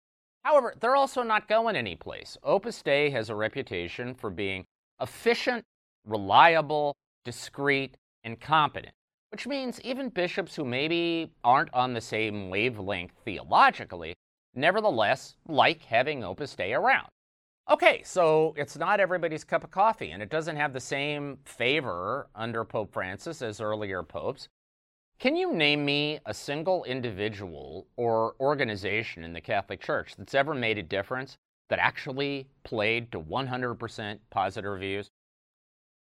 However, 0.43 0.73
they're 0.79 0.95
also 0.95 1.23
not 1.23 1.47
going 1.47 1.75
anyplace. 1.75 2.37
Opus 2.43 2.81
Dei 2.81 3.09
has 3.09 3.29
a 3.29 3.35
reputation 3.35 4.13
for 4.13 4.29
being 4.29 4.65
efficient, 5.01 5.63
reliable, 6.05 6.95
discreet, 7.25 7.97
and 8.23 8.39
competent, 8.39 8.93
which 9.31 9.47
means 9.47 9.81
even 9.81 10.09
bishops 10.09 10.55
who 10.55 10.65
maybe 10.65 11.31
aren't 11.43 11.73
on 11.73 11.93
the 11.93 12.01
same 12.01 12.49
wavelength 12.49 13.13
theologically 13.23 14.15
nevertheless 14.57 15.35
like 15.47 15.83
having 15.83 16.23
Opus 16.23 16.55
Dei 16.55 16.73
around. 16.73 17.07
Okay, 17.69 18.01
so 18.03 18.53
it's 18.57 18.77
not 18.77 18.99
everybody's 18.99 19.43
cup 19.43 19.63
of 19.63 19.71
coffee, 19.71 20.11
and 20.11 20.23
it 20.23 20.29
doesn't 20.29 20.55
have 20.55 20.73
the 20.73 20.79
same 20.79 21.37
favor 21.43 22.27
under 22.33 22.63
Pope 22.63 22.93
Francis 22.93 23.41
as 23.41 23.59
earlier 23.59 24.03
popes. 24.03 24.47
Can 25.19 25.35
you 25.35 25.53
name 25.53 25.83
me 25.83 26.19
a 26.25 26.33
single 26.33 26.83
individual 26.85 27.87
or 27.97 28.35
organization 28.39 29.23
in 29.23 29.33
the 29.33 29.41
Catholic 29.41 29.81
Church 29.81 30.15
that's 30.15 30.35
ever 30.35 30.53
made 30.53 30.77
a 30.77 30.83
difference 30.83 31.37
that 31.69 31.79
actually 31.79 32.47
played 32.63 33.11
to 33.11 33.19
100% 33.19 34.19
positive 34.29 34.71
reviews? 34.71 35.09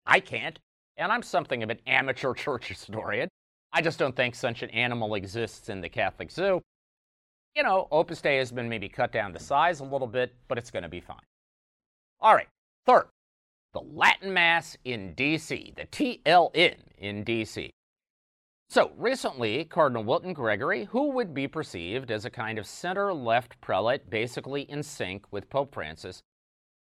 I 0.07 0.21
can't, 0.21 0.59
and 0.97 1.11
I'm 1.11 1.23
something 1.23 1.63
of 1.63 1.71
an 1.71 1.81
amateur 1.87 2.33
church 2.35 2.69
historian. 2.69 3.29
I 3.73 3.83
just 3.83 3.99
don't 3.99 4.15
think 4.15 4.35
such 4.35 4.63
an 4.63 4.71
animal 4.71 5.15
exists 5.15 5.69
in 5.69 5.81
the 5.81 5.89
Catholic 5.89 6.31
zoo, 6.31 6.63
you 7.57 7.63
know, 7.63 7.89
Opus 7.91 8.21
Dei 8.21 8.37
has 8.37 8.53
been 8.53 8.69
maybe 8.69 8.89
cut 8.89 9.13
down 9.13 9.33
to 9.33 9.41
size 9.41 9.81
a 9.81 9.85
little 9.85 10.07
bit, 10.07 10.35
but 10.47 10.59
it's 10.59 10.71
going 10.71 10.83
to 10.83 10.89
be 10.89 11.01
fine. 11.01 11.17
All 12.21 12.35
right, 12.35 12.49
third, 12.85 13.07
the 13.73 13.81
Latin 13.81 14.33
Mass 14.33 14.77
in 14.85 15.15
D.C., 15.15 15.73
the 15.75 15.87
TLM 15.87 16.77
in 16.99 17.25
D.C. 17.25 17.71
So, 18.69 18.93
recently, 18.97 19.65
Cardinal 19.65 20.05
Wilton 20.05 20.35
Gregory, 20.35 20.85
who 20.85 21.11
would 21.13 21.33
be 21.33 21.49
perceived 21.49 22.11
as 22.11 22.25
a 22.25 22.31
kind 22.31 22.59
of 22.59 22.67
center 22.67 23.15
left 23.15 23.61
prelate, 23.61 24.11
basically 24.11 24.63
in 24.63 24.83
sync 24.83 25.25
with 25.31 25.49
Pope 25.49 25.73
Francis, 25.73 26.21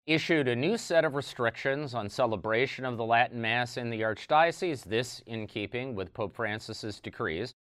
issued 0.06 0.48
a 0.48 0.56
new 0.56 0.76
set 0.76 1.04
of 1.04 1.14
restrictions 1.14 1.94
on 1.94 2.08
celebration 2.08 2.84
of 2.84 2.96
the 2.96 3.04
Latin 3.04 3.40
Mass 3.40 3.76
in 3.76 3.90
the 3.90 4.00
Archdiocese, 4.00 4.84
this 4.84 5.22
in 5.26 5.46
keeping 5.46 5.94
with 5.94 6.12
Pope 6.12 6.34
Francis's 6.34 7.00
decrees. 7.00 7.52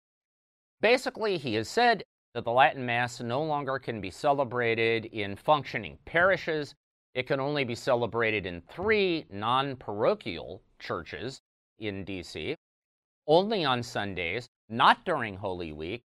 Basically, 0.81 1.37
he 1.37 1.53
has 1.55 1.69
said 1.69 2.03
that 2.37 2.43
the 2.43 2.51
Latin 2.51 2.85
Mass 2.85 3.19
no 3.19 3.41
longer 3.41 3.79
can 3.79 3.99
be 3.99 4.11
celebrated 4.11 5.05
in 5.05 5.35
functioning 5.35 5.97
parishes. 6.05 6.75
It 7.15 7.25
can 7.25 7.39
only 7.39 7.63
be 7.63 7.73
celebrated 7.73 8.45
in 8.45 8.61
three 8.61 9.25
non 9.31 9.75
parochial 9.75 10.61
churches 10.77 11.41
in 11.79 12.05
DC, 12.05 12.55
only 13.25 13.65
on 13.65 13.81
Sundays, 13.81 14.45
not 14.69 15.03
during 15.03 15.35
Holy 15.35 15.71
Week. 15.73 16.03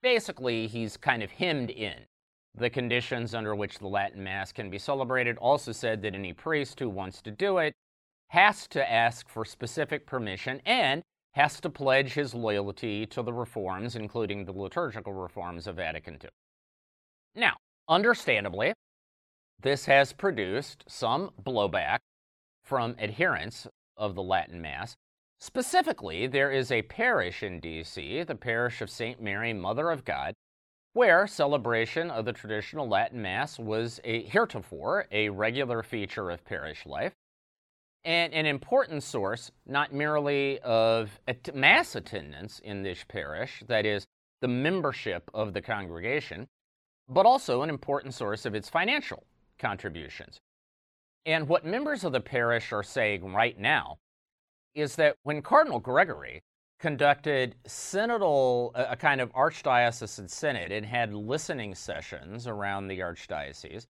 Basically, 0.00 0.68
he's 0.68 0.96
kind 0.96 1.24
of 1.24 1.32
hemmed 1.32 1.70
in 1.70 2.06
the 2.54 2.70
conditions 2.70 3.34
under 3.34 3.56
which 3.56 3.80
the 3.80 3.88
Latin 3.88 4.22
Mass 4.22 4.52
can 4.52 4.70
be 4.70 4.78
celebrated. 4.78 5.36
Also 5.38 5.72
said 5.72 6.02
that 6.02 6.14
any 6.14 6.32
priest 6.32 6.78
who 6.78 6.88
wants 6.88 7.20
to 7.22 7.32
do 7.32 7.58
it 7.58 7.74
has 8.28 8.68
to 8.68 8.88
ask 8.88 9.28
for 9.28 9.44
specific 9.44 10.06
permission 10.06 10.62
and 10.64 11.02
has 11.38 11.60
to 11.60 11.70
pledge 11.70 12.14
his 12.14 12.34
loyalty 12.34 13.06
to 13.06 13.22
the 13.22 13.32
reforms, 13.32 13.94
including 13.94 14.44
the 14.44 14.52
liturgical 14.52 15.12
reforms 15.12 15.68
of 15.68 15.76
Vatican 15.76 16.14
II. 16.14 16.30
Now, 17.36 17.54
understandably, 17.88 18.74
this 19.62 19.84
has 19.84 20.12
produced 20.12 20.82
some 20.88 21.30
blowback 21.40 22.00
from 22.64 22.96
adherents 22.98 23.68
of 23.96 24.16
the 24.16 24.22
Latin 24.22 24.60
Mass. 24.60 24.96
Specifically, 25.38 26.26
there 26.26 26.50
is 26.50 26.72
a 26.72 26.82
parish 26.82 27.44
in 27.44 27.60
D.C., 27.60 28.24
the 28.24 28.34
parish 28.34 28.82
of 28.82 28.90
St. 28.90 29.22
Mary, 29.22 29.52
Mother 29.52 29.92
of 29.92 30.04
God, 30.04 30.34
where 30.92 31.28
celebration 31.28 32.10
of 32.10 32.24
the 32.24 32.32
traditional 32.32 32.88
Latin 32.88 33.22
Mass 33.22 33.60
was 33.60 34.00
a, 34.02 34.24
heretofore 34.24 35.06
a 35.12 35.28
regular 35.28 35.84
feature 35.84 36.30
of 36.30 36.44
parish 36.44 36.84
life 36.84 37.14
and 38.04 38.32
an 38.32 38.46
important 38.46 39.02
source 39.02 39.50
not 39.66 39.92
merely 39.92 40.58
of 40.60 41.20
mass 41.54 41.94
attendance 41.94 42.60
in 42.60 42.82
this 42.82 43.04
parish, 43.08 43.62
that 43.66 43.84
is, 43.84 44.06
the 44.40 44.48
membership 44.48 45.30
of 45.34 45.52
the 45.52 45.60
congregation, 45.60 46.46
but 47.08 47.26
also 47.26 47.62
an 47.62 47.70
important 47.70 48.14
source 48.14 48.46
of 48.46 48.54
its 48.54 48.68
financial 48.68 49.24
contributions. 49.58 50.38
And 51.26 51.48
what 51.48 51.66
members 51.66 52.04
of 52.04 52.12
the 52.12 52.20
parish 52.20 52.72
are 52.72 52.82
saying 52.82 53.32
right 53.32 53.58
now 53.58 53.98
is 54.74 54.96
that 54.96 55.16
when 55.24 55.42
Cardinal 55.42 55.80
Gregory 55.80 56.42
conducted 56.78 57.56
synodal, 57.66 58.70
a 58.74 58.96
kind 58.96 59.20
of 59.20 59.32
archdiocesan 59.32 60.30
synod, 60.30 60.70
and 60.70 60.86
had 60.86 61.12
listening 61.12 61.74
sessions 61.74 62.46
around 62.46 62.86
the 62.86 63.00
archdiocese. 63.00 63.86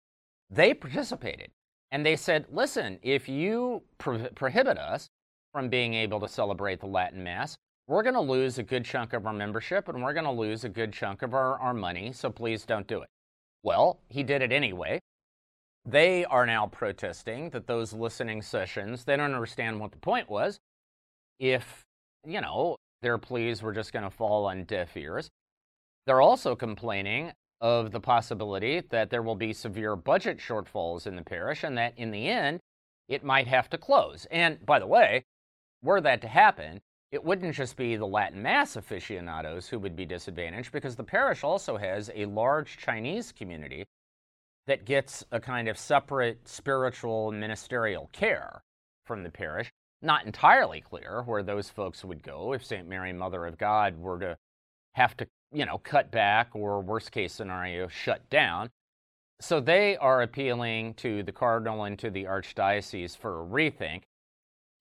They 0.49 0.73
participated 0.73 1.49
and 1.95 2.05
they 2.05 2.17
said, 2.17 2.45
listen, 2.51 2.99
if 3.03 3.29
you 3.29 3.81
pro- 3.99 4.27
prohibit 4.35 4.77
us 4.77 5.07
from 5.53 5.69
being 5.69 5.93
able 5.93 6.19
to 6.19 6.27
celebrate 6.27 6.81
the 6.81 6.85
Latin 6.85 7.23
Mass, 7.23 7.55
we're 7.87 8.03
going 8.03 8.15
to 8.15 8.19
lose 8.19 8.57
a 8.57 8.63
good 8.63 8.83
chunk 8.83 9.13
of 9.13 9.25
our 9.25 9.31
membership 9.31 9.87
and 9.87 10.03
we're 10.03 10.11
going 10.11 10.25
to 10.25 10.31
lose 10.31 10.65
a 10.65 10.69
good 10.69 10.91
chunk 10.91 11.21
of 11.21 11.33
our, 11.33 11.57
our 11.57 11.73
money, 11.73 12.11
so 12.11 12.29
please 12.29 12.65
don't 12.65 12.85
do 12.85 13.01
it. 13.01 13.07
Well, 13.63 14.01
he 14.09 14.23
did 14.23 14.41
it 14.41 14.51
anyway. 14.51 14.99
They 15.85 16.25
are 16.25 16.45
now 16.45 16.67
protesting 16.67 17.51
that 17.51 17.65
those 17.65 17.93
listening 17.93 18.41
sessions, 18.41 19.05
they 19.05 19.15
don't 19.15 19.33
understand 19.33 19.79
what 19.79 19.93
the 19.93 19.97
point 19.97 20.29
was. 20.29 20.59
If, 21.39 21.85
you 22.27 22.41
know, 22.41 22.75
their 23.03 23.17
pleas 23.17 23.61
were 23.61 23.71
just 23.71 23.93
going 23.93 24.03
to 24.03 24.09
fall 24.09 24.47
on 24.47 24.65
deaf 24.65 24.97
ears. 24.97 25.29
They're 26.05 26.19
also 26.19 26.57
complaining 26.57 27.31
of 27.61 27.91
the 27.91 27.99
possibility 27.99 28.81
that 28.89 29.09
there 29.09 29.21
will 29.21 29.35
be 29.35 29.53
severe 29.53 29.95
budget 29.95 30.37
shortfalls 30.37 31.07
in 31.07 31.15
the 31.15 31.23
parish 31.23 31.63
and 31.63 31.77
that 31.77 31.93
in 31.97 32.11
the 32.11 32.27
end, 32.27 32.59
it 33.07 33.23
might 33.23 33.47
have 33.47 33.69
to 33.69 33.77
close. 33.77 34.27
And 34.31 34.65
by 34.65 34.79
the 34.79 34.87
way, 34.87 35.25
were 35.81 36.01
that 36.01 36.21
to 36.21 36.27
happen, 36.27 36.81
it 37.11 37.23
wouldn't 37.23 37.55
just 37.55 37.77
be 37.77 37.95
the 37.95 38.05
Latin 38.05 38.41
Mass 38.41 38.75
aficionados 38.75 39.69
who 39.69 39.79
would 39.79 39.95
be 39.95 40.05
disadvantaged 40.05 40.71
because 40.71 40.95
the 40.95 41.03
parish 41.03 41.43
also 41.43 41.77
has 41.77 42.11
a 42.13 42.25
large 42.25 42.77
Chinese 42.77 43.31
community 43.31 43.85
that 44.67 44.85
gets 44.85 45.23
a 45.31 45.39
kind 45.39 45.67
of 45.67 45.77
separate 45.77 46.47
spiritual 46.47 47.31
ministerial 47.31 48.09
care 48.11 48.63
from 49.05 49.23
the 49.23 49.29
parish. 49.29 49.71
Not 50.01 50.25
entirely 50.25 50.81
clear 50.81 51.23
where 51.25 51.43
those 51.43 51.69
folks 51.69 52.03
would 52.03 52.21
go 52.21 52.53
if 52.53 52.65
St. 52.65 52.87
Mary, 52.87 53.13
Mother 53.13 53.45
of 53.45 53.57
God, 53.57 53.97
were 53.97 54.19
to 54.19 54.37
have 54.93 55.15
to, 55.17 55.27
you 55.55 55.65
know, 55.65 55.77
cut 55.79 56.11
back 56.11 56.49
or, 56.53 56.81
worst 56.81 57.11
case 57.11 57.33
scenario, 57.33 57.87
shut 57.87 58.29
down. 58.29 58.69
So 59.39 59.59
they 59.59 59.97
are 59.97 60.21
appealing 60.21 60.95
to 60.95 61.23
the 61.23 61.31
cardinal 61.31 61.83
and 61.83 61.97
to 61.99 62.09
the 62.09 62.25
archdiocese 62.25 63.17
for 63.17 63.41
a 63.41 63.45
rethink. 63.45 64.03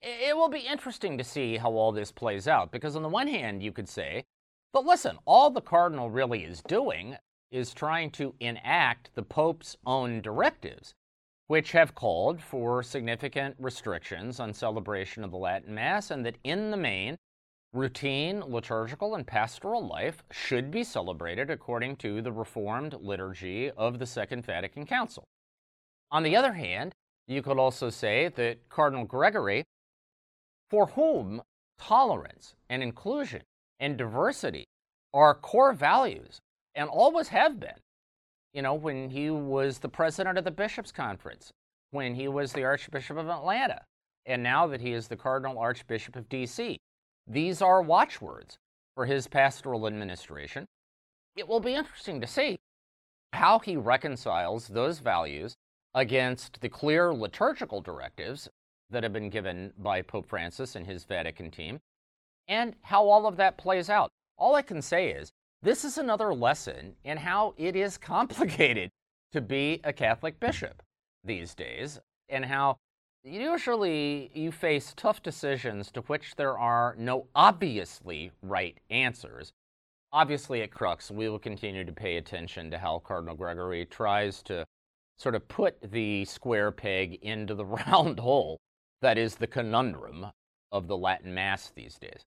It 0.02 0.37
will 0.37 0.49
be 0.49 0.61
interesting 0.61 1.16
to 1.16 1.25
see 1.25 1.57
how 1.57 1.73
all 1.73 1.93
this 1.93 2.12
plays 2.12 2.47
out 2.47 2.71
because, 2.71 2.97
on 2.97 3.02
the 3.02 3.09
one 3.09 3.28
hand, 3.28 3.62
you 3.62 3.73
could 3.73 3.88
say, 3.88 4.25
but 4.73 4.85
listen, 4.85 5.19
all 5.25 5.50
the 5.50 5.61
cardinal 5.61 6.11
really 6.11 6.45
is 6.45 6.61
doing 6.62 7.16
is 7.50 7.73
trying 7.73 8.11
to 8.11 8.35
enact 8.40 9.11
the 9.14 9.23
Pope's 9.23 9.76
own 9.87 10.21
directives, 10.21 10.95
which 11.47 11.73
have 11.73 11.95
called 11.95 12.43
for 12.43 12.83
significant 12.83 13.54
restrictions 13.59 14.40
on 14.40 14.52
celebration 14.52 15.23
of 15.23 15.31
the 15.31 15.37
Latin 15.37 15.75
Mass, 15.75 16.11
and 16.11 16.26
that 16.26 16.37
in 16.43 16.71
the 16.71 16.76
main, 16.76 17.16
routine 17.75 18.40
liturgical 18.40 19.16
and 19.16 19.26
pastoral 19.26 19.87
life 19.87 20.23
should 20.31 20.71
be 20.71 20.85
celebrated 20.85 21.50
according 21.50 21.97
to 21.97 22.23
the 22.23 22.33
Reformed 22.33 22.95
liturgy 23.00 23.71
of 23.73 23.99
the 23.99 24.07
Second 24.07 24.47
Vatican 24.47 24.87
Council. 24.87 25.25
On 26.11 26.23
the 26.23 26.37
other 26.37 26.52
hand, 26.52 26.93
you 27.26 27.43
could 27.43 27.59
also 27.59 27.90
say 27.90 28.28
that 28.28 28.69
Cardinal 28.69 29.04
Gregory 29.04 29.64
for 30.71 30.87
whom 30.87 31.43
tolerance 31.78 32.54
and 32.69 32.83
inclusion 32.83 33.43
and 33.81 33.99
diversity 33.99 34.64
are 35.12 35.35
core 35.35 35.73
values 35.73 36.38
and 36.75 36.88
always 36.88 37.28
have 37.28 37.59
been. 37.59 37.81
You 38.52 38.62
know, 38.62 38.75
when 38.75 39.11
he 39.11 39.31
was 39.31 39.78
the 39.78 39.88
president 39.88 40.38
of 40.38 40.45
the 40.45 40.50
Bishops' 40.52 40.93
Conference, 40.93 41.50
when 41.90 42.14
he 42.14 42.28
was 42.28 42.52
the 42.52 42.62
Archbishop 42.62 43.16
of 43.16 43.28
Atlanta, 43.28 43.83
and 44.26 44.43
now 44.43 44.69
that 44.69 44.81
he 44.81 44.93
is 44.93 45.09
the 45.09 45.16
Cardinal 45.16 45.59
Archbishop 45.59 46.14
of 46.14 46.28
D.C., 46.28 46.78
these 47.26 47.62
are 47.62 47.83
watchwords 47.83 48.59
for 48.95 49.07
his 49.07 49.26
pastoral 49.26 49.87
administration. 49.87 50.66
It 51.37 51.49
will 51.49 51.61
be 51.61 51.75
interesting 51.75 52.21
to 52.21 52.26
see 52.26 52.57
how 53.33 53.59
he 53.59 53.76
reconciles 53.76 54.69
those 54.69 55.00
values 55.00 55.55
against 55.94 56.61
the 56.61 56.68
clear 56.68 57.12
liturgical 57.12 57.81
directives 57.81 58.48
that 58.90 59.03
have 59.03 59.12
been 59.12 59.31
given 59.31 59.72
by 59.79 60.03
Pope 60.03 60.27
Francis 60.27 60.77
and 60.77 60.87
his 60.87 61.05
Vatican 61.05 61.51
team, 61.51 61.81
and 62.48 62.75
how 62.83 63.09
all 63.09 63.27
of 63.27 63.37
that 63.37 63.57
plays 63.57 63.88
out. 63.88 64.11
All 64.37 64.55
I 64.55 64.62
can 64.62 64.83
say 64.83 65.11
is 65.11 65.33
this 65.62 65.85
is 65.85 65.98
another 65.98 66.35
lesson 66.35 66.94
in 67.05 67.16
how 67.16 67.55
it 67.57 67.75
is 67.75 67.98
complicated 67.98 68.90
to 69.33 69.40
be 69.40 69.81
a 69.83 69.92
Catholic 69.92 70.38
bishop 70.38 70.83
these 71.25 71.55
days, 71.55 71.98
and 72.29 72.44
how 72.44 72.77
usually 73.24 74.30
you 74.34 74.52
face 74.52 74.92
tough 74.96 75.22
decisions 75.22 75.90
to 75.92 76.02
which 76.02 76.37
there 76.37 76.58
are 76.58 76.94
no 76.98 77.26
obviously 77.34 78.30
right 78.42 78.78
answers. 78.90 79.52
Obviously, 80.12 80.62
at 80.62 80.70
Crux, 80.70 81.10
we 81.10 81.28
will 81.28 81.38
continue 81.38 81.84
to 81.84 81.92
pay 81.92 82.16
attention 82.16 82.70
to 82.70 82.78
how 82.78 83.00
Cardinal 83.00 83.34
Gregory 83.34 83.84
tries 83.87 84.42
to 84.44 84.64
sort 85.18 85.34
of 85.34 85.48
put 85.48 85.90
the 85.90 86.24
square 86.24 86.70
peg 86.70 87.14
into 87.22 87.54
the 87.54 87.64
round 87.87 88.20
hole 88.20 88.58
that 89.02 89.18
is 89.18 89.37
the 89.37 89.46
conundrum 89.46 90.26
of 90.70 90.87
the 90.87 90.96
Latin 90.96 91.34
Mass 91.34 91.72
these 91.74 91.98
days. 91.98 92.22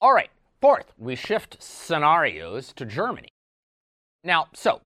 All 0.00 0.12
right, 0.12 0.30
fourth, 0.60 0.92
we 0.98 1.14
shift 1.14 1.62
scenarios 1.62 2.72
to 2.74 2.84
Germany. 2.84 3.28
Now, 4.24 4.48
so, 4.54 4.80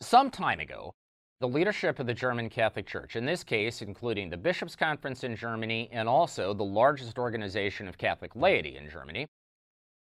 some 0.00 0.30
time 0.30 0.60
ago, 0.60 0.94
the 1.40 1.48
leadership 1.48 1.98
of 1.98 2.06
the 2.06 2.14
German 2.14 2.48
Catholic 2.48 2.86
Church, 2.86 3.16
in 3.16 3.26
this 3.26 3.44
case, 3.44 3.82
including 3.82 4.30
the 4.30 4.36
Bishops' 4.36 4.76
Conference 4.76 5.24
in 5.24 5.36
Germany 5.36 5.88
and 5.92 6.08
also 6.08 6.54
the 6.54 6.64
largest 6.64 7.18
organization 7.18 7.88
of 7.88 7.98
Catholic 7.98 8.34
laity 8.34 8.76
in 8.76 8.88
Germany, 8.88 9.26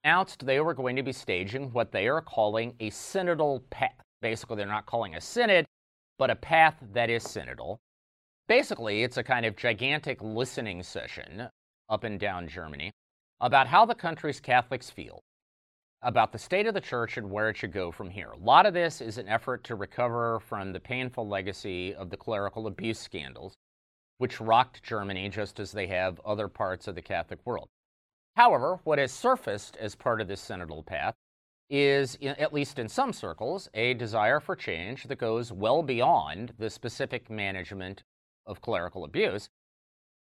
announced 0.05 0.45
they 0.45 0.61
were 0.61 0.75
going 0.75 0.97
to 0.97 1.03
be 1.03 1.13
staging 1.13 1.73
what 1.73 1.93
they 1.93 2.09
are 2.09 2.21
calling 2.21 2.75
a 2.81 2.91
synodal 2.91 3.63
path. 3.71 3.95
Basically, 4.21 4.57
they're 4.57 4.67
not 4.67 4.87
calling 4.87 5.15
a 5.15 5.21
synod, 5.21 5.65
but 6.19 6.31
a 6.31 6.37
path 6.37 6.77
that 6.93 7.11
is 7.11 7.25
synodal, 7.25 7.79
Basically, 8.47 9.03
it's 9.03 9.17
a 9.17 9.23
kind 9.23 9.47
of 9.47 9.57
gigantic 9.57 10.21
listening 10.21 10.83
session 10.83 11.49
up 11.89 12.05
and 12.05 12.21
down 12.21 12.47
Germany 12.47 12.93
about 13.41 13.67
how 13.67 13.87
the 13.87 13.95
country's 13.95 14.41
Catholics 14.41 14.91
feel 14.91 15.23
about 16.05 16.31
the 16.31 16.39
state 16.39 16.67
of 16.67 16.75
the 16.75 16.81
church 16.81 17.17
and 17.17 17.31
where 17.31 17.49
it 17.49 17.57
should 17.57 17.73
go 17.73 17.91
from 17.91 18.11
here. 18.11 18.31
A 18.31 18.39
lot 18.39 18.67
of 18.67 18.75
this 18.75 19.01
is 19.01 19.19
an 19.19 19.29
effort 19.29 19.65
to 19.65 19.75
recover 19.75 20.39
from 20.41 20.73
the 20.73 20.81
painful 20.81 21.27
legacy 21.27 21.95
of 21.95 22.11
the 22.11 22.17
clerical 22.17 22.67
abuse 22.67 22.99
scandals, 22.99 23.55
which 24.19 24.41
rocked 24.41 24.83
Germany 24.83 25.29
just 25.29 25.59
as 25.59 25.73
they 25.73 25.87
have 25.87 26.21
other 26.25 26.47
parts 26.47 26.87
of 26.87 26.95
the 26.95 27.03
Catholic 27.03 27.41
world. 27.45 27.69
However, 28.37 28.81
what 28.85 28.99
has 28.99 29.13
surfaced 29.13 29.77
as 29.77 29.95
part 29.95 30.21
of 30.21 30.29
this 30.29 30.47
synodal 30.47 30.85
path 30.85 31.15
is, 31.71 32.19
at 32.23 32.53
least 32.53 32.79
in 32.79 32.89
some 32.89 33.13
circles, 33.13 33.71
a 33.75 33.95
desire 33.95 34.41
for 34.41 34.55
change 34.55 35.05
that 35.05 35.19
goes 35.19 35.51
well 35.51 35.83
beyond 35.83 36.53
the 36.59 36.69
specific 36.69 37.31
management 37.31 38.03
of 38.47 38.61
clerical 38.61 39.05
abuse. 39.05 39.49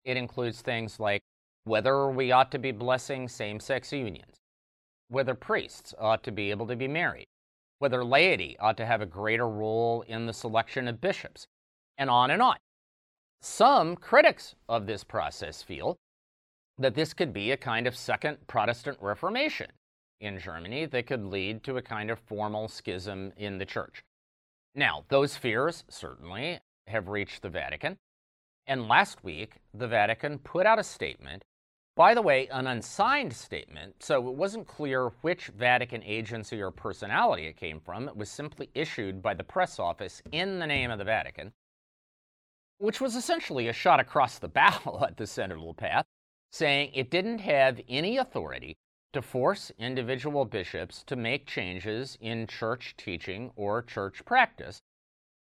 It 0.04 0.16
includes 0.16 0.62
things 0.62 0.98
like 0.98 1.22
whether 1.64 2.08
we 2.08 2.32
ought 2.32 2.50
to 2.52 2.58
be 2.58 2.72
blessing 2.72 3.28
same 3.28 3.60
sex 3.60 3.92
unions, 3.92 4.40
whether 5.08 5.34
priests 5.34 5.94
ought 5.98 6.22
to 6.24 6.32
be 6.32 6.50
able 6.50 6.66
to 6.66 6.76
be 6.76 6.88
married, 6.88 7.26
whether 7.78 8.04
laity 8.04 8.56
ought 8.58 8.76
to 8.76 8.86
have 8.86 9.00
a 9.00 9.06
greater 9.06 9.48
role 9.48 10.02
in 10.02 10.26
the 10.26 10.32
selection 10.32 10.88
of 10.88 11.00
bishops, 11.00 11.46
and 11.98 12.10
on 12.10 12.30
and 12.30 12.42
on. 12.42 12.56
Some 13.40 13.96
critics 13.96 14.54
of 14.68 14.86
this 14.86 15.04
process 15.04 15.62
feel 15.62 15.96
that 16.78 16.94
this 16.94 17.14
could 17.14 17.32
be 17.32 17.50
a 17.50 17.56
kind 17.56 17.86
of 17.86 17.96
second 17.96 18.46
Protestant 18.46 18.98
Reformation 19.00 19.70
in 20.20 20.38
Germany 20.38 20.86
that 20.86 21.06
could 21.06 21.24
lead 21.24 21.62
to 21.64 21.76
a 21.76 21.82
kind 21.82 22.10
of 22.10 22.18
formal 22.18 22.68
schism 22.68 23.32
in 23.36 23.58
the 23.58 23.66
church. 23.66 24.02
Now, 24.74 25.04
those 25.08 25.36
fears 25.36 25.84
certainly 25.88 26.60
have 26.86 27.08
reached 27.08 27.42
the 27.42 27.48
Vatican. 27.48 27.98
And 28.66 28.88
last 28.88 29.22
week, 29.22 29.56
the 29.72 29.86
Vatican 29.86 30.38
put 30.38 30.66
out 30.66 30.78
a 30.78 30.84
statement, 30.84 31.44
by 31.96 32.12
the 32.14 32.22
way, 32.22 32.48
an 32.48 32.66
unsigned 32.66 33.32
statement, 33.32 34.02
so 34.02 34.26
it 34.28 34.34
wasn't 34.34 34.66
clear 34.66 35.10
which 35.20 35.46
Vatican 35.48 36.02
agency 36.02 36.60
or 36.60 36.72
personality 36.72 37.46
it 37.46 37.56
came 37.56 37.78
from. 37.78 38.08
It 38.08 38.16
was 38.16 38.28
simply 38.28 38.68
issued 38.74 39.22
by 39.22 39.34
the 39.34 39.44
press 39.44 39.78
office 39.78 40.20
in 40.32 40.58
the 40.58 40.66
name 40.66 40.90
of 40.90 40.98
the 40.98 41.04
Vatican, 41.04 41.52
which 42.78 43.00
was 43.00 43.14
essentially 43.14 43.68
a 43.68 43.72
shot 43.72 44.00
across 44.00 44.38
the 44.38 44.48
bow 44.60 45.06
at 45.06 45.16
the 45.16 45.24
synodal 45.24 45.76
path, 45.76 46.04
saying 46.50 46.90
it 46.94 47.10
didn't 47.10 47.38
have 47.38 47.80
any 47.88 48.16
authority 48.16 48.76
to 49.12 49.22
force 49.22 49.70
individual 49.78 50.44
bishops 50.44 51.04
to 51.04 51.14
make 51.14 51.46
changes 51.46 52.18
in 52.20 52.48
church 52.48 52.96
teaching 52.96 53.52
or 53.54 53.82
church 53.82 54.24
practice 54.24 54.82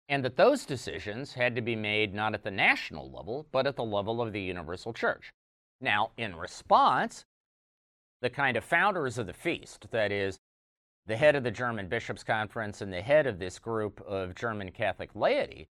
and 0.08 0.24
that 0.24 0.36
those 0.36 0.64
decisions 0.64 1.34
had 1.34 1.54
to 1.54 1.60
be 1.60 1.76
made 1.76 2.14
not 2.14 2.32
at 2.32 2.42
the 2.42 2.50
national 2.50 3.10
level, 3.10 3.46
but 3.52 3.66
at 3.66 3.76
the 3.76 3.84
level 3.84 4.22
of 4.22 4.32
the 4.32 4.40
universal 4.40 4.92
church. 4.92 5.32
Now, 5.80 6.10
in 6.16 6.36
response, 6.36 7.24
the 8.20 8.30
kind 8.30 8.56
of 8.56 8.64
founders 8.64 9.18
of 9.18 9.26
the 9.26 9.32
feast, 9.32 9.86
that 9.90 10.10
is, 10.10 10.38
the 11.06 11.16
head 11.16 11.36
of 11.36 11.44
the 11.44 11.50
German 11.50 11.88
Bishops' 11.88 12.24
Conference 12.24 12.82
and 12.82 12.92
the 12.92 13.00
head 13.00 13.26
of 13.26 13.38
this 13.38 13.58
group 13.58 14.00
of 14.06 14.34
German 14.34 14.70
Catholic 14.72 15.10
laity, 15.14 15.68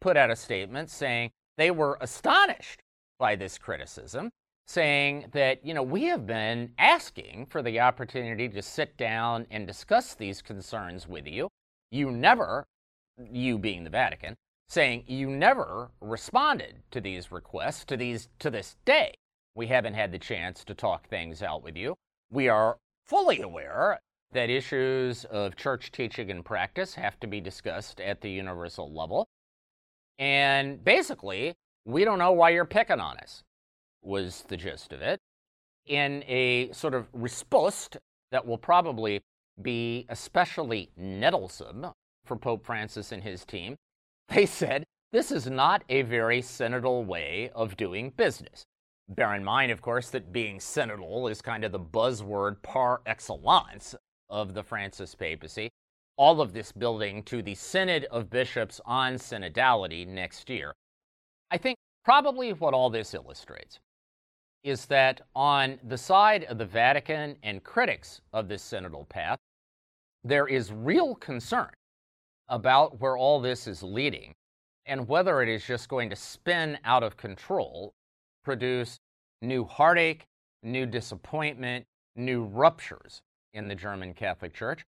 put 0.00 0.16
out 0.16 0.30
a 0.30 0.36
statement 0.36 0.90
saying 0.90 1.30
they 1.56 1.70
were 1.70 1.98
astonished 2.00 2.80
by 3.18 3.36
this 3.36 3.58
criticism, 3.58 4.30
saying 4.66 5.26
that, 5.32 5.64
you 5.64 5.74
know, 5.74 5.82
we 5.82 6.04
have 6.04 6.26
been 6.26 6.72
asking 6.78 7.46
for 7.50 7.62
the 7.62 7.80
opportunity 7.80 8.48
to 8.48 8.62
sit 8.62 8.96
down 8.96 9.46
and 9.50 9.66
discuss 9.66 10.14
these 10.14 10.40
concerns 10.40 11.08
with 11.08 11.26
you. 11.26 11.48
You 11.90 12.10
never, 12.10 12.64
you 13.30 13.58
being 13.58 13.84
the 13.84 13.90
Vatican, 13.90 14.36
saying 14.68 15.04
you 15.06 15.28
never 15.28 15.90
responded 16.00 16.82
to 16.92 17.00
these 17.00 17.32
requests 17.32 17.84
to 17.86 17.96
these 17.96 18.28
to 18.38 18.50
this 18.50 18.76
day. 18.84 19.14
We 19.54 19.66
haven't 19.66 19.94
had 19.94 20.12
the 20.12 20.18
chance 20.18 20.64
to 20.64 20.74
talk 20.74 21.08
things 21.08 21.42
out 21.42 21.62
with 21.62 21.76
you. 21.76 21.96
We 22.30 22.48
are 22.48 22.78
fully 23.04 23.40
aware 23.40 24.00
that 24.32 24.50
issues 24.50 25.24
of 25.24 25.56
church 25.56 25.90
teaching 25.90 26.30
and 26.30 26.44
practice 26.44 26.94
have 26.94 27.18
to 27.20 27.26
be 27.26 27.40
discussed 27.40 28.00
at 28.00 28.20
the 28.20 28.30
universal 28.30 28.92
level. 28.92 29.28
And 30.18 30.84
basically, 30.84 31.54
we 31.84 32.04
don't 32.04 32.18
know 32.18 32.32
why 32.32 32.50
you're 32.50 32.64
picking 32.64 33.00
on 33.00 33.16
us, 33.18 33.42
was 34.02 34.44
the 34.48 34.56
gist 34.56 34.92
of 34.92 35.00
it. 35.00 35.20
In 35.86 36.22
a 36.26 36.70
sort 36.72 36.92
of 36.92 37.06
response 37.12 37.88
that 38.30 38.46
will 38.46 38.58
probably 38.58 39.22
be 39.60 40.04
especially 40.08 40.90
nettlesome 41.00 41.92
for 42.24 42.36
Pope 42.36 42.66
Francis 42.66 43.10
and 43.10 43.22
his 43.22 43.44
team, 43.46 43.76
they 44.28 44.44
said 44.44 44.84
this 45.12 45.32
is 45.32 45.46
not 45.46 45.82
a 45.88 46.02
very 46.02 46.42
synodal 46.42 47.06
way 47.06 47.50
of 47.54 47.76
doing 47.76 48.10
business. 48.10 48.66
Bear 49.10 49.34
in 49.34 49.44
mind, 49.44 49.72
of 49.72 49.80
course, 49.80 50.10
that 50.10 50.32
being 50.32 50.58
synodal 50.58 51.30
is 51.30 51.40
kind 51.40 51.64
of 51.64 51.72
the 51.72 51.80
buzzword 51.80 52.62
par 52.62 53.00
excellence 53.06 53.94
of 54.28 54.52
the 54.52 54.62
Francis 54.62 55.14
papacy. 55.14 55.70
All 56.16 56.40
of 56.40 56.52
this 56.52 56.72
building 56.72 57.22
to 57.24 57.42
the 57.42 57.54
Synod 57.54 58.04
of 58.06 58.28
Bishops 58.28 58.80
on 58.84 59.14
synodality 59.14 60.06
next 60.06 60.50
year. 60.50 60.74
I 61.50 61.56
think 61.56 61.78
probably 62.04 62.52
what 62.52 62.74
all 62.74 62.90
this 62.90 63.14
illustrates 63.14 63.78
is 64.64 64.86
that 64.86 65.22
on 65.34 65.78
the 65.84 65.96
side 65.96 66.44
of 66.44 66.58
the 66.58 66.66
Vatican 66.66 67.36
and 67.42 67.64
critics 67.64 68.20
of 68.32 68.48
this 68.48 68.62
synodal 68.62 69.08
path, 69.08 69.38
there 70.24 70.46
is 70.46 70.72
real 70.72 71.14
concern 71.14 71.70
about 72.48 73.00
where 73.00 73.16
all 73.16 73.40
this 73.40 73.66
is 73.66 73.82
leading 73.82 74.34
and 74.84 75.06
whether 75.08 75.40
it 75.42 75.48
is 75.48 75.64
just 75.64 75.88
going 75.88 76.10
to 76.10 76.16
spin 76.16 76.78
out 76.84 77.02
of 77.02 77.16
control, 77.16 77.92
produce 78.48 78.98
new 79.42 79.62
heartache, 79.62 80.24
new 80.62 80.86
disappointment, 80.86 81.84
new 82.16 82.44
ruptures 82.44 83.20
in 83.52 83.68
the 83.68 83.74
German 83.74 84.14
Catholic 84.14 84.54
Church. 84.54 84.86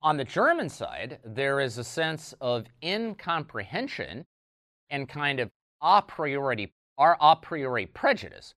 On 0.00 0.16
the 0.16 0.24
German 0.24 0.70
side, 0.70 1.18
there 1.22 1.60
is 1.60 1.76
a 1.76 1.84
sense 1.84 2.32
of 2.40 2.64
incomprehension 2.82 4.24
and 4.88 5.06
kind 5.10 5.40
of 5.40 5.50
a 5.82 6.00
priori, 6.00 6.72
our 6.96 7.18
a 7.20 7.36
priori 7.36 7.84
prejudice 7.84 8.54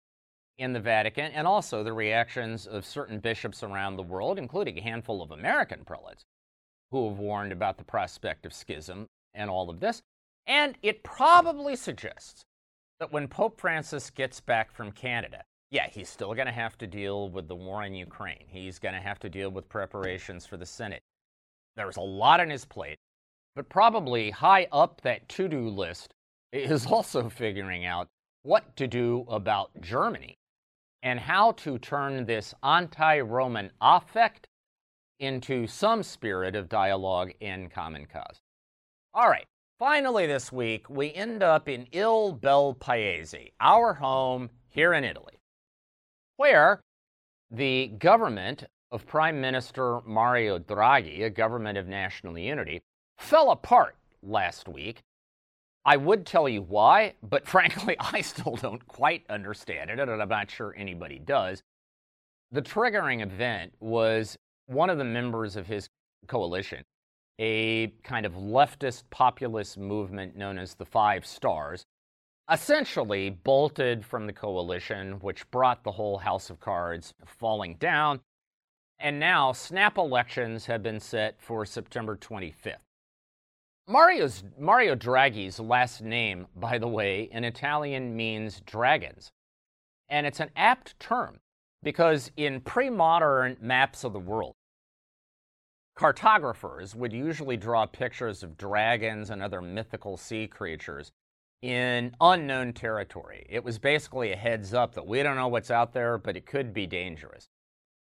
in 0.58 0.72
the 0.72 0.80
Vatican, 0.80 1.34
and 1.34 1.46
also 1.46 1.84
the 1.84 1.92
reactions 1.92 2.66
of 2.66 2.86
certain 2.86 3.20
bishops 3.20 3.62
around 3.62 3.98
the 3.98 4.04
world, 4.04 4.40
including 4.40 4.78
a 4.78 4.82
handful 4.82 5.22
of 5.22 5.32
American 5.32 5.84
prelates, 5.84 6.24
who 6.92 7.10
have 7.10 7.20
warned 7.20 7.52
about 7.52 7.78
the 7.78 7.84
prospect 7.84 8.46
of 8.46 8.54
schism 8.54 9.06
and 9.34 9.50
all 9.50 9.70
of 9.70 9.82
this. 9.82 10.02
And 10.48 10.78
it 10.82 11.04
probably 11.04 11.76
suggests 11.76 12.46
that 13.00 13.12
when 13.12 13.28
Pope 13.28 13.60
Francis 13.60 14.10
gets 14.10 14.40
back 14.40 14.72
from 14.72 14.92
Canada, 14.92 15.44
yeah, 15.72 15.88
he's 15.90 16.10
still 16.10 16.34
going 16.34 16.48
to 16.48 16.52
have 16.52 16.78
to 16.80 16.88
deal 16.88 17.30
with 17.30 17.48
the 17.48 17.56
war 17.56 17.84
in 17.84 17.94
Ukraine. 17.94 18.46
He's 18.48 18.80
going 18.80 18.96
to 18.96 19.02
have 19.02 19.20
to 19.20 19.30
deal 19.30 19.50
with 19.50 19.70
preparations 19.70 20.46
for 20.46 20.58
the 20.58 20.66
Synod. 20.66 21.02
There's 21.76 21.98
a 21.98 22.02
lot 22.02 22.40
on 22.40 22.50
his 22.50 22.66
plate, 22.66 22.98
but 23.56 23.70
probably 23.70 24.32
high 24.32 24.68
up 24.72 25.02
that 25.02 25.30
to 25.30 25.48
do 25.48 25.70
list 25.70 26.14
is 26.52 26.86
also 26.92 27.30
figuring 27.30 27.86
out 27.86 28.08
what 28.44 28.76
to 28.78 28.88
do 28.88 29.26
about 29.30 29.70
Germany 29.82 30.38
and 31.04 31.20
how 31.20 31.52
to 31.54 31.78
turn 31.78 32.26
this 32.26 32.54
anti 32.64 33.20
Roman 33.20 33.72
affect 33.80 34.48
into 35.20 35.68
some 35.68 36.02
spirit 36.04 36.56
of 36.56 36.70
dialogue 36.70 37.32
and 37.42 37.72
common 37.72 38.06
cause. 38.06 38.40
All 39.14 39.30
right, 39.30 39.46
finally 39.80 40.28
this 40.28 40.52
week, 40.52 40.90
we 40.90 41.14
end 41.14 41.42
up 41.42 41.70
in 41.70 41.88
Il 41.94 42.34
Bel 42.34 42.74
Paese, 42.74 43.52
our 43.62 43.94
home 43.94 44.50
here 44.68 44.94
in 44.94 45.06
Italy, 45.06 45.40
where 46.36 46.82
the 47.50 47.88
government 47.98 48.66
of 48.92 49.08
Prime 49.08 49.40
Minister 49.40 50.02
Mario 50.06 50.60
Draghi, 50.60 51.24
a 51.24 51.30
government 51.30 51.78
of 51.78 51.88
national 51.88 52.38
unity, 52.38 52.82
fell 53.18 53.52
apart 53.52 53.96
last 54.22 54.68
week. 54.68 55.00
I 55.86 55.96
would 55.96 56.26
tell 56.26 56.50
you 56.50 56.62
why, 56.62 57.14
but 57.24 57.48
frankly, 57.48 57.96
I 58.00 58.20
still 58.22 58.58
don't 58.58 58.86
quite 58.86 59.24
understand 59.30 59.90
it, 59.90 60.00
and 60.00 60.22
I'm 60.22 60.30
not 60.30 60.52
sure 60.52 60.76
anybody 60.78 61.20
does. 61.20 61.64
The 62.52 62.62
triggering 62.62 63.22
event 63.22 63.74
was 63.80 64.36
one 64.66 64.90
of 64.90 64.98
the 64.98 65.06
members 65.06 65.56
of 65.56 65.68
his 65.68 65.88
coalition, 66.28 66.84
a 67.40 67.88
kind 68.04 68.26
of 68.26 68.34
leftist 68.34 69.04
populist 69.10 69.78
movement 69.78 70.36
known 70.36 70.60
as 70.60 70.76
the 70.76 70.86
Five 70.86 71.26
Stars, 71.26 71.86
essentially 72.52 73.30
bolted 73.30 74.06
from 74.06 74.28
the 74.28 74.34
coalition, 74.34 75.14
which 75.22 75.50
brought 75.50 75.84
the 75.84 75.94
whole 75.94 76.18
House 76.18 76.50
of 76.50 76.60
Cards 76.60 77.14
falling 77.26 77.76
down. 77.76 78.20
And 79.00 79.20
now 79.20 79.54
snap 79.54 79.98
elections 79.98 80.66
have 80.66 80.84
been 80.84 81.00
set 81.00 81.42
for 81.42 81.66
September 81.66 82.18
25th. 82.18 82.76
Mario's, 83.88 84.44
Mario 84.60 84.94
Draghi's 84.94 85.60
last 85.60 86.02
name, 86.02 86.46
by 86.56 86.78
the 86.78 86.88
way, 86.88 87.30
in 87.32 87.46
Italian 87.46 88.16
means 88.16 88.62
dragons. 88.66 89.32
And 90.10 90.28
it's 90.28 90.42
an 90.42 90.52
apt 90.56 91.00
term 91.00 91.40
because 91.82 92.32
in 92.36 92.60
pre 92.62 92.90
modern 92.90 93.56
maps 93.62 94.04
of 94.04 94.12
the 94.12 94.20
world, 94.20 94.54
cartographers 96.00 96.96
would 96.96 97.12
usually 97.12 97.58
draw 97.58 97.86
pictures 97.86 98.42
of 98.42 98.58
dragons 98.58 99.30
and 99.30 99.44
other 99.44 99.62
mythical 99.62 100.16
sea 100.16 100.48
creatures 100.48 101.12
in 101.62 102.16
unknown 102.22 102.72
territory. 102.72 103.46
It 103.50 103.66
was 103.66 103.78
basically 103.78 104.32
a 104.32 104.38
heads 104.38 104.74
up 104.74 104.94
that 104.94 105.06
we 105.06 105.22
don't 105.22 105.36
know 105.36 105.50
what's 105.50 105.70
out 105.70 105.92
there, 105.92 106.18
but 106.18 106.38
it 106.38 106.46
could 106.46 106.74
be 106.74 106.88
dangerous. 106.88 107.50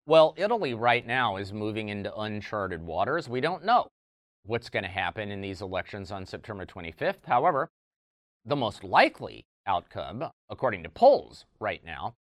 Well, 0.06 0.34
Italy 0.36 0.74
right 0.74 1.08
now 1.08 1.38
is 1.38 1.54
moving 1.54 1.88
into 1.88 2.14
uncharted 2.14 2.84
waters. 2.84 3.30
We 3.30 3.40
don't 3.40 3.64
know 3.64 3.88
what's 4.44 4.70
going 4.70 4.84
to 4.84 4.90
happen 4.90 5.32
in 5.32 5.40
these 5.40 5.62
elections 5.62 6.12
on 6.12 6.26
September 6.26 6.66
25th. 6.66 7.26
However, 7.26 7.70
the 8.44 8.58
most 8.58 8.84
likely 8.84 9.46
outcome, 9.66 10.26
according 10.50 10.84
to 10.84 10.90
polls 10.90 11.46
right 11.62 11.86
now, 11.86 12.16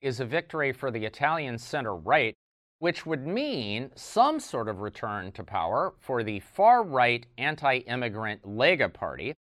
is 0.00 0.20
a 0.20 0.24
victory 0.24 0.70
for 0.70 0.92
the 0.92 1.04
Italian 1.04 1.58
center 1.58 1.96
right 1.96 2.36
which 2.82 3.06
would 3.06 3.24
mean 3.24 3.92
some 3.94 4.40
sort 4.40 4.68
of 4.68 4.80
return 4.80 5.30
to 5.30 5.44
power 5.44 5.94
for 6.00 6.24
the 6.24 6.40
far 6.40 6.82
right 6.82 7.24
anti 7.38 7.76
immigrant 7.76 8.42
Lega 8.42 8.92
Party, 8.92 9.36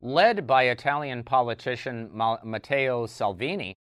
led 0.00 0.46
by 0.46 0.62
Italian 0.62 1.22
politician 1.22 2.10
Matteo 2.42 3.04
Salvini, 3.04 3.76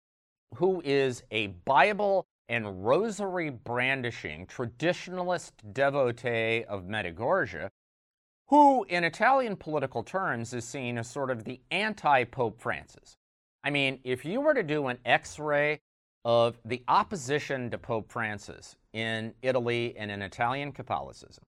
who 0.54 0.80
is 0.82 1.24
a 1.30 1.48
Bible 1.66 2.24
and 2.48 2.86
rosary 2.86 3.50
brandishing 3.50 4.46
traditionalist 4.46 5.52
devotee 5.74 6.64
of 6.64 6.84
Medjugorje, 6.84 7.68
who, 8.48 8.84
in 8.84 9.04
Italian 9.04 9.56
political 9.56 10.02
terms, 10.02 10.54
is 10.54 10.64
seen 10.64 10.96
as 10.96 11.06
sort 11.06 11.30
of 11.30 11.44
the 11.44 11.60
anti 11.70 12.24
Pope 12.24 12.58
Francis. 12.58 13.12
I 13.62 13.68
mean, 13.68 13.98
if 14.04 14.24
you 14.24 14.40
were 14.40 14.54
to 14.54 14.62
do 14.62 14.86
an 14.86 14.96
x 15.04 15.38
ray 15.38 15.80
of 16.24 16.56
the 16.64 16.82
opposition 16.88 17.68
to 17.68 17.76
Pope 17.76 18.10
Francis 18.10 18.74
in 18.92 19.34
Italy 19.42 19.94
and 19.96 20.10
in 20.10 20.22
Italian 20.22 20.72
Catholicism, 20.72 21.44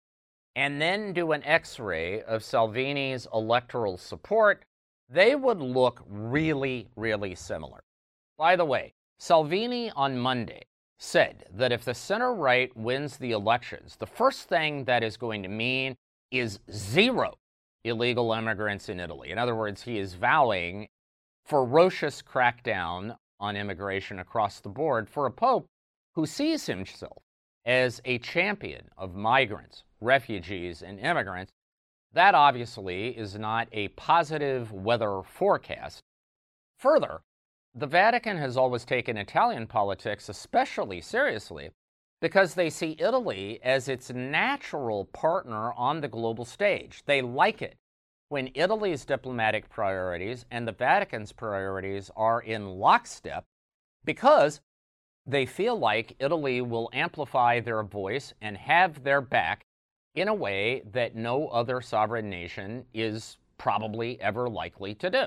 and 0.56 0.80
then 0.80 1.12
do 1.12 1.32
an 1.32 1.42
x 1.44 1.78
ray 1.78 2.22
of 2.22 2.44
Salvini's 2.44 3.26
electoral 3.32 3.98
support, 3.98 4.64
they 5.08 5.34
would 5.34 5.60
look 5.60 6.02
really, 6.08 6.88
really 6.96 7.34
similar. 7.34 7.82
By 8.38 8.56
the 8.56 8.64
way, 8.64 8.94
Salvini 9.18 9.90
on 9.90 10.18
Monday 10.18 10.62
said 10.98 11.44
that 11.52 11.72
if 11.72 11.84
the 11.84 11.94
center 11.94 12.34
right 12.34 12.74
wins 12.76 13.16
the 13.16 13.32
elections, 13.32 13.96
the 13.96 14.06
first 14.06 14.48
thing 14.48 14.84
that 14.84 15.02
is 15.02 15.16
going 15.16 15.42
to 15.42 15.48
mean 15.48 15.96
is 16.30 16.60
zero 16.72 17.34
illegal 17.84 18.32
immigrants 18.32 18.88
in 18.88 18.98
Italy. 18.98 19.30
In 19.30 19.38
other 19.38 19.54
words, 19.54 19.82
he 19.82 19.98
is 19.98 20.14
vowing 20.14 20.88
ferocious 21.44 22.22
crackdown 22.22 23.16
on 23.38 23.56
immigration 23.56 24.18
across 24.18 24.60
the 24.60 24.68
board 24.68 25.08
for 25.08 25.26
a 25.26 25.30
pope 25.30 25.66
who 26.14 26.24
sees 26.24 26.66
himself 26.66 27.23
as 27.64 28.00
a 28.04 28.18
champion 28.18 28.88
of 28.96 29.14
migrants, 29.14 29.84
refugees, 30.00 30.82
and 30.82 31.00
immigrants, 31.00 31.52
that 32.12 32.34
obviously 32.34 33.08
is 33.08 33.36
not 33.36 33.68
a 33.72 33.88
positive 33.88 34.72
weather 34.72 35.22
forecast. 35.22 36.02
Further, 36.78 37.22
the 37.74 37.86
Vatican 37.86 38.36
has 38.36 38.56
always 38.56 38.84
taken 38.84 39.16
Italian 39.16 39.66
politics 39.66 40.28
especially 40.28 41.00
seriously 41.00 41.70
because 42.20 42.54
they 42.54 42.70
see 42.70 42.96
Italy 43.00 43.58
as 43.62 43.88
its 43.88 44.10
natural 44.10 45.06
partner 45.06 45.72
on 45.72 46.00
the 46.00 46.08
global 46.08 46.44
stage. 46.44 47.02
They 47.04 47.20
like 47.20 47.60
it 47.60 47.76
when 48.28 48.50
Italy's 48.54 49.04
diplomatic 49.04 49.68
priorities 49.68 50.46
and 50.50 50.66
the 50.66 50.72
Vatican's 50.72 51.32
priorities 51.32 52.10
are 52.16 52.40
in 52.40 52.78
lockstep 52.78 53.44
because 54.04 54.60
they 55.26 55.46
feel 55.46 55.78
like 55.78 56.16
Italy 56.18 56.60
will 56.60 56.90
amplify 56.92 57.60
their 57.60 57.82
voice 57.82 58.34
and 58.40 58.56
have 58.56 59.02
their 59.02 59.20
back 59.20 59.64
in 60.14 60.28
a 60.28 60.34
way 60.34 60.82
that 60.92 61.16
no 61.16 61.48
other 61.48 61.80
sovereign 61.80 62.28
nation 62.28 62.84
is 62.92 63.38
probably 63.58 64.20
ever 64.20 64.48
likely 64.48 64.94
to 64.94 65.10
do 65.10 65.26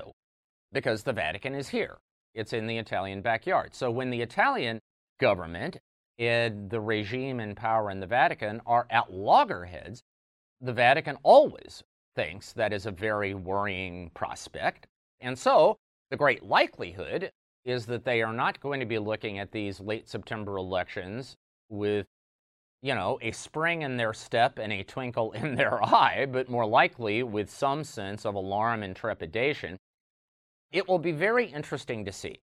because 0.72 1.02
the 1.02 1.12
Vatican 1.12 1.54
is 1.54 1.68
here. 1.68 1.98
It's 2.34 2.52
in 2.52 2.66
the 2.66 2.78
Italian 2.78 3.22
backyard. 3.22 3.74
So 3.74 3.90
when 3.90 4.10
the 4.10 4.22
Italian 4.22 4.80
government 5.18 5.78
and 6.18 6.70
the 6.70 6.80
regime 6.80 7.40
in 7.40 7.54
power 7.54 7.90
in 7.90 8.00
the 8.00 8.06
Vatican 8.06 8.60
are 8.66 8.86
at 8.90 9.12
loggerheads, 9.12 10.02
the 10.60 10.72
Vatican 10.72 11.16
always 11.22 11.82
thinks 12.14 12.52
that 12.52 12.72
is 12.72 12.86
a 12.86 12.90
very 12.90 13.34
worrying 13.34 14.10
prospect. 14.14 14.86
And 15.20 15.38
so 15.38 15.78
the 16.10 16.16
great 16.16 16.44
likelihood 16.44 17.32
is 17.64 17.86
that 17.86 18.04
they 18.04 18.22
are 18.22 18.32
not 18.32 18.60
going 18.60 18.80
to 18.80 18.86
be 18.86 18.98
looking 18.98 19.38
at 19.38 19.52
these 19.52 19.80
late 19.80 20.08
September 20.08 20.56
elections 20.56 21.36
with, 21.68 22.06
you 22.82 22.94
know, 22.94 23.18
a 23.20 23.30
spring 23.32 23.82
in 23.82 23.96
their 23.96 24.12
step 24.12 24.58
and 24.58 24.72
a 24.72 24.82
twinkle 24.82 25.32
in 25.32 25.54
their 25.54 25.82
eye, 25.84 26.26
but 26.30 26.48
more 26.48 26.66
likely 26.66 27.22
with 27.22 27.50
some 27.50 27.84
sense 27.84 28.24
of 28.24 28.34
alarm 28.34 28.82
and 28.82 28.96
trepidation. 28.96 29.76
It 30.70 30.88
will 30.88 30.98
be 30.98 31.12
very 31.12 31.46
interesting 31.46 32.04
to 32.04 32.12
see 32.12 32.40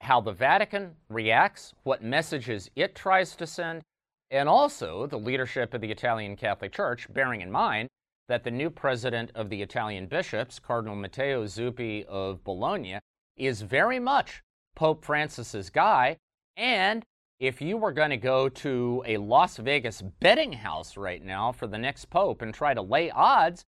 how 0.00 0.20
the 0.20 0.32
Vatican 0.32 0.96
reacts, 1.08 1.72
what 1.84 2.02
messages 2.02 2.68
it 2.74 2.94
tries 2.94 3.36
to 3.36 3.46
send, 3.46 3.82
and 4.30 4.48
also 4.48 5.06
the 5.06 5.18
leadership 5.18 5.74
of 5.74 5.80
the 5.80 5.90
Italian 5.90 6.36
Catholic 6.36 6.72
Church, 6.72 7.06
bearing 7.12 7.40
in 7.40 7.50
mind 7.50 7.88
that 8.28 8.42
the 8.42 8.50
new 8.50 8.70
president 8.70 9.30
of 9.34 9.48
the 9.48 9.62
Italian 9.62 10.06
bishops, 10.06 10.58
Cardinal 10.58 10.96
Matteo 10.96 11.44
Zuppi 11.44 12.04
of 12.06 12.42
Bologna, 12.42 12.98
is 13.36 13.62
very 13.62 13.98
much 13.98 14.42
Pope 14.74 15.04
Francis's 15.04 15.70
guy. 15.70 16.16
And 16.56 17.04
if 17.40 17.60
you 17.60 17.76
were 17.76 17.92
going 17.92 18.10
to 18.10 18.16
go 18.16 18.48
to 18.48 19.02
a 19.06 19.16
Las 19.16 19.56
Vegas 19.56 20.02
betting 20.20 20.52
house 20.52 20.96
right 20.96 21.24
now 21.24 21.52
for 21.52 21.66
the 21.66 21.78
next 21.78 22.10
pope 22.10 22.42
and 22.42 22.54
try 22.54 22.74
to 22.74 22.82
lay 22.82 23.10
odds, 23.10 23.64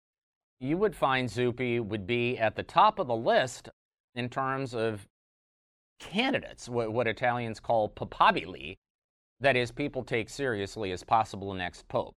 you 0.60 0.76
would 0.78 0.94
find 0.94 1.28
Zuppi 1.28 1.84
would 1.84 2.06
be 2.06 2.38
at 2.38 2.56
the 2.56 2.62
top 2.62 2.98
of 2.98 3.06
the 3.06 3.16
list 3.16 3.68
in 4.14 4.28
terms 4.28 4.74
of 4.74 5.06
candidates, 5.98 6.68
what, 6.68 6.92
what 6.92 7.06
Italians 7.06 7.60
call 7.60 7.88
papabili, 7.88 8.76
that 9.40 9.56
is, 9.56 9.72
people 9.72 10.04
take 10.04 10.28
seriously 10.28 10.92
as 10.92 11.02
possible 11.02 11.52
next 11.54 11.88
pope. 11.88 12.14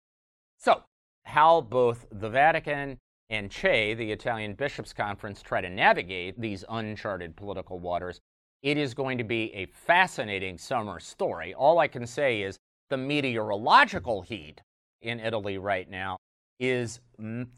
So, 0.59 0.83
how 1.25 1.61
both 1.61 2.07
the 2.11 2.29
Vatican 2.29 2.99
and 3.31 3.53
CEI, 3.53 3.95
the 3.95 4.13
Italian 4.13 4.55
Bishops' 4.55 4.93
Conference, 4.93 5.43
try 5.43 5.61
to 5.61 5.71
navigate 5.71 6.41
these 6.41 6.65
uncharted 6.69 7.37
political 7.37 7.79
waters, 7.79 8.21
it 8.63 8.77
is 8.77 8.95
going 8.95 9.19
to 9.19 9.25
be 9.25 9.53
a 9.55 9.67
fascinating 9.67 10.59
summer 10.59 11.01
story. 11.01 11.53
All 11.55 11.79
I 11.79 11.89
can 11.89 12.07
say 12.07 12.43
is 12.43 12.57
the 12.91 12.97
meteorological 12.97 14.23
heat 14.23 14.63
in 15.03 15.21
Italy 15.21 15.59
right 15.59 15.89
now 15.89 16.17
is 16.61 17.01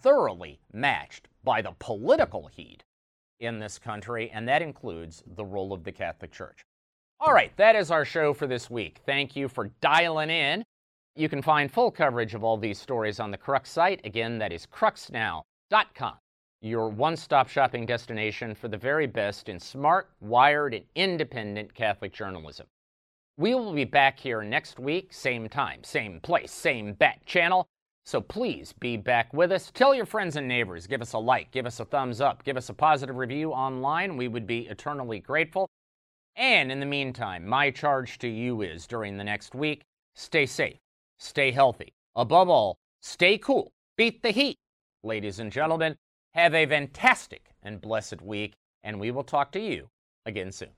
thoroughly 0.00 0.58
matched 0.72 1.28
by 1.44 1.62
the 1.62 1.72
political 1.78 2.46
heat 2.46 2.82
in 3.40 3.58
this 3.58 3.78
country, 3.78 4.30
and 4.32 4.48
that 4.48 4.62
includes 4.62 5.22
the 5.36 5.44
role 5.44 5.72
of 5.72 5.84
the 5.84 5.92
Catholic 5.92 6.32
Church. 6.32 6.62
All 7.20 7.32
right, 7.32 7.56
that 7.56 7.76
is 7.76 7.90
our 7.90 8.04
show 8.04 8.32
for 8.32 8.46
this 8.46 8.70
week. 8.70 9.00
Thank 9.06 9.36
you 9.36 9.48
for 9.48 9.70
dialing 9.80 10.30
in. 10.30 10.64
You 11.14 11.28
can 11.28 11.42
find 11.42 11.70
full 11.70 11.90
coverage 11.90 12.34
of 12.34 12.44
all 12.44 12.56
these 12.56 12.78
stories 12.78 13.20
on 13.20 13.30
the 13.30 13.38
Crux 13.38 13.70
site. 13.70 14.00
Again, 14.04 14.38
that 14.38 14.52
is 14.52 14.66
cruxnow.com, 15.72 16.14
your 16.60 16.88
one 16.88 17.16
stop 17.16 17.48
shopping 17.48 17.86
destination 17.86 18.54
for 18.54 18.68
the 18.68 18.76
very 18.76 19.06
best 19.06 19.48
in 19.48 19.58
smart, 19.58 20.10
wired, 20.20 20.74
and 20.74 20.84
independent 20.94 21.74
Catholic 21.74 22.12
journalism. 22.12 22.66
We 23.38 23.54
will 23.54 23.72
be 23.72 23.84
back 23.84 24.18
here 24.18 24.42
next 24.42 24.78
week, 24.78 25.12
same 25.12 25.48
time, 25.48 25.84
same 25.84 26.20
place, 26.20 26.50
same 26.50 26.94
bat 26.94 27.24
channel. 27.26 27.66
So 28.04 28.20
please 28.20 28.72
be 28.72 28.96
back 28.96 29.32
with 29.34 29.52
us. 29.52 29.70
Tell 29.74 29.94
your 29.94 30.06
friends 30.06 30.36
and 30.36 30.46
neighbors. 30.46 30.86
Give 30.86 31.02
us 31.02 31.12
a 31.12 31.18
like, 31.18 31.50
give 31.50 31.66
us 31.66 31.80
a 31.80 31.84
thumbs 31.84 32.20
up, 32.20 32.44
give 32.44 32.56
us 32.56 32.68
a 32.68 32.74
positive 32.74 33.16
review 33.16 33.52
online. 33.52 34.16
We 34.16 34.28
would 34.28 34.46
be 34.46 34.68
eternally 34.68 35.18
grateful. 35.18 35.68
And 36.36 36.70
in 36.70 36.80
the 36.80 36.86
meantime, 36.86 37.46
my 37.46 37.70
charge 37.70 38.18
to 38.18 38.28
you 38.28 38.62
is 38.62 38.86
during 38.86 39.16
the 39.16 39.24
next 39.24 39.54
week 39.54 39.82
stay 40.14 40.46
safe, 40.46 40.78
stay 41.18 41.50
healthy. 41.50 41.92
Above 42.14 42.48
all, 42.48 42.78
stay 43.02 43.36
cool, 43.36 43.70
beat 43.96 44.22
the 44.22 44.30
heat. 44.30 44.56
Ladies 45.06 45.38
and 45.38 45.52
gentlemen, 45.52 45.94
have 46.34 46.52
a 46.52 46.66
fantastic 46.66 47.52
and 47.62 47.80
blessed 47.80 48.20
week, 48.20 48.54
and 48.82 48.98
we 48.98 49.12
will 49.12 49.22
talk 49.22 49.52
to 49.52 49.60
you 49.60 49.88
again 50.24 50.50
soon. 50.50 50.70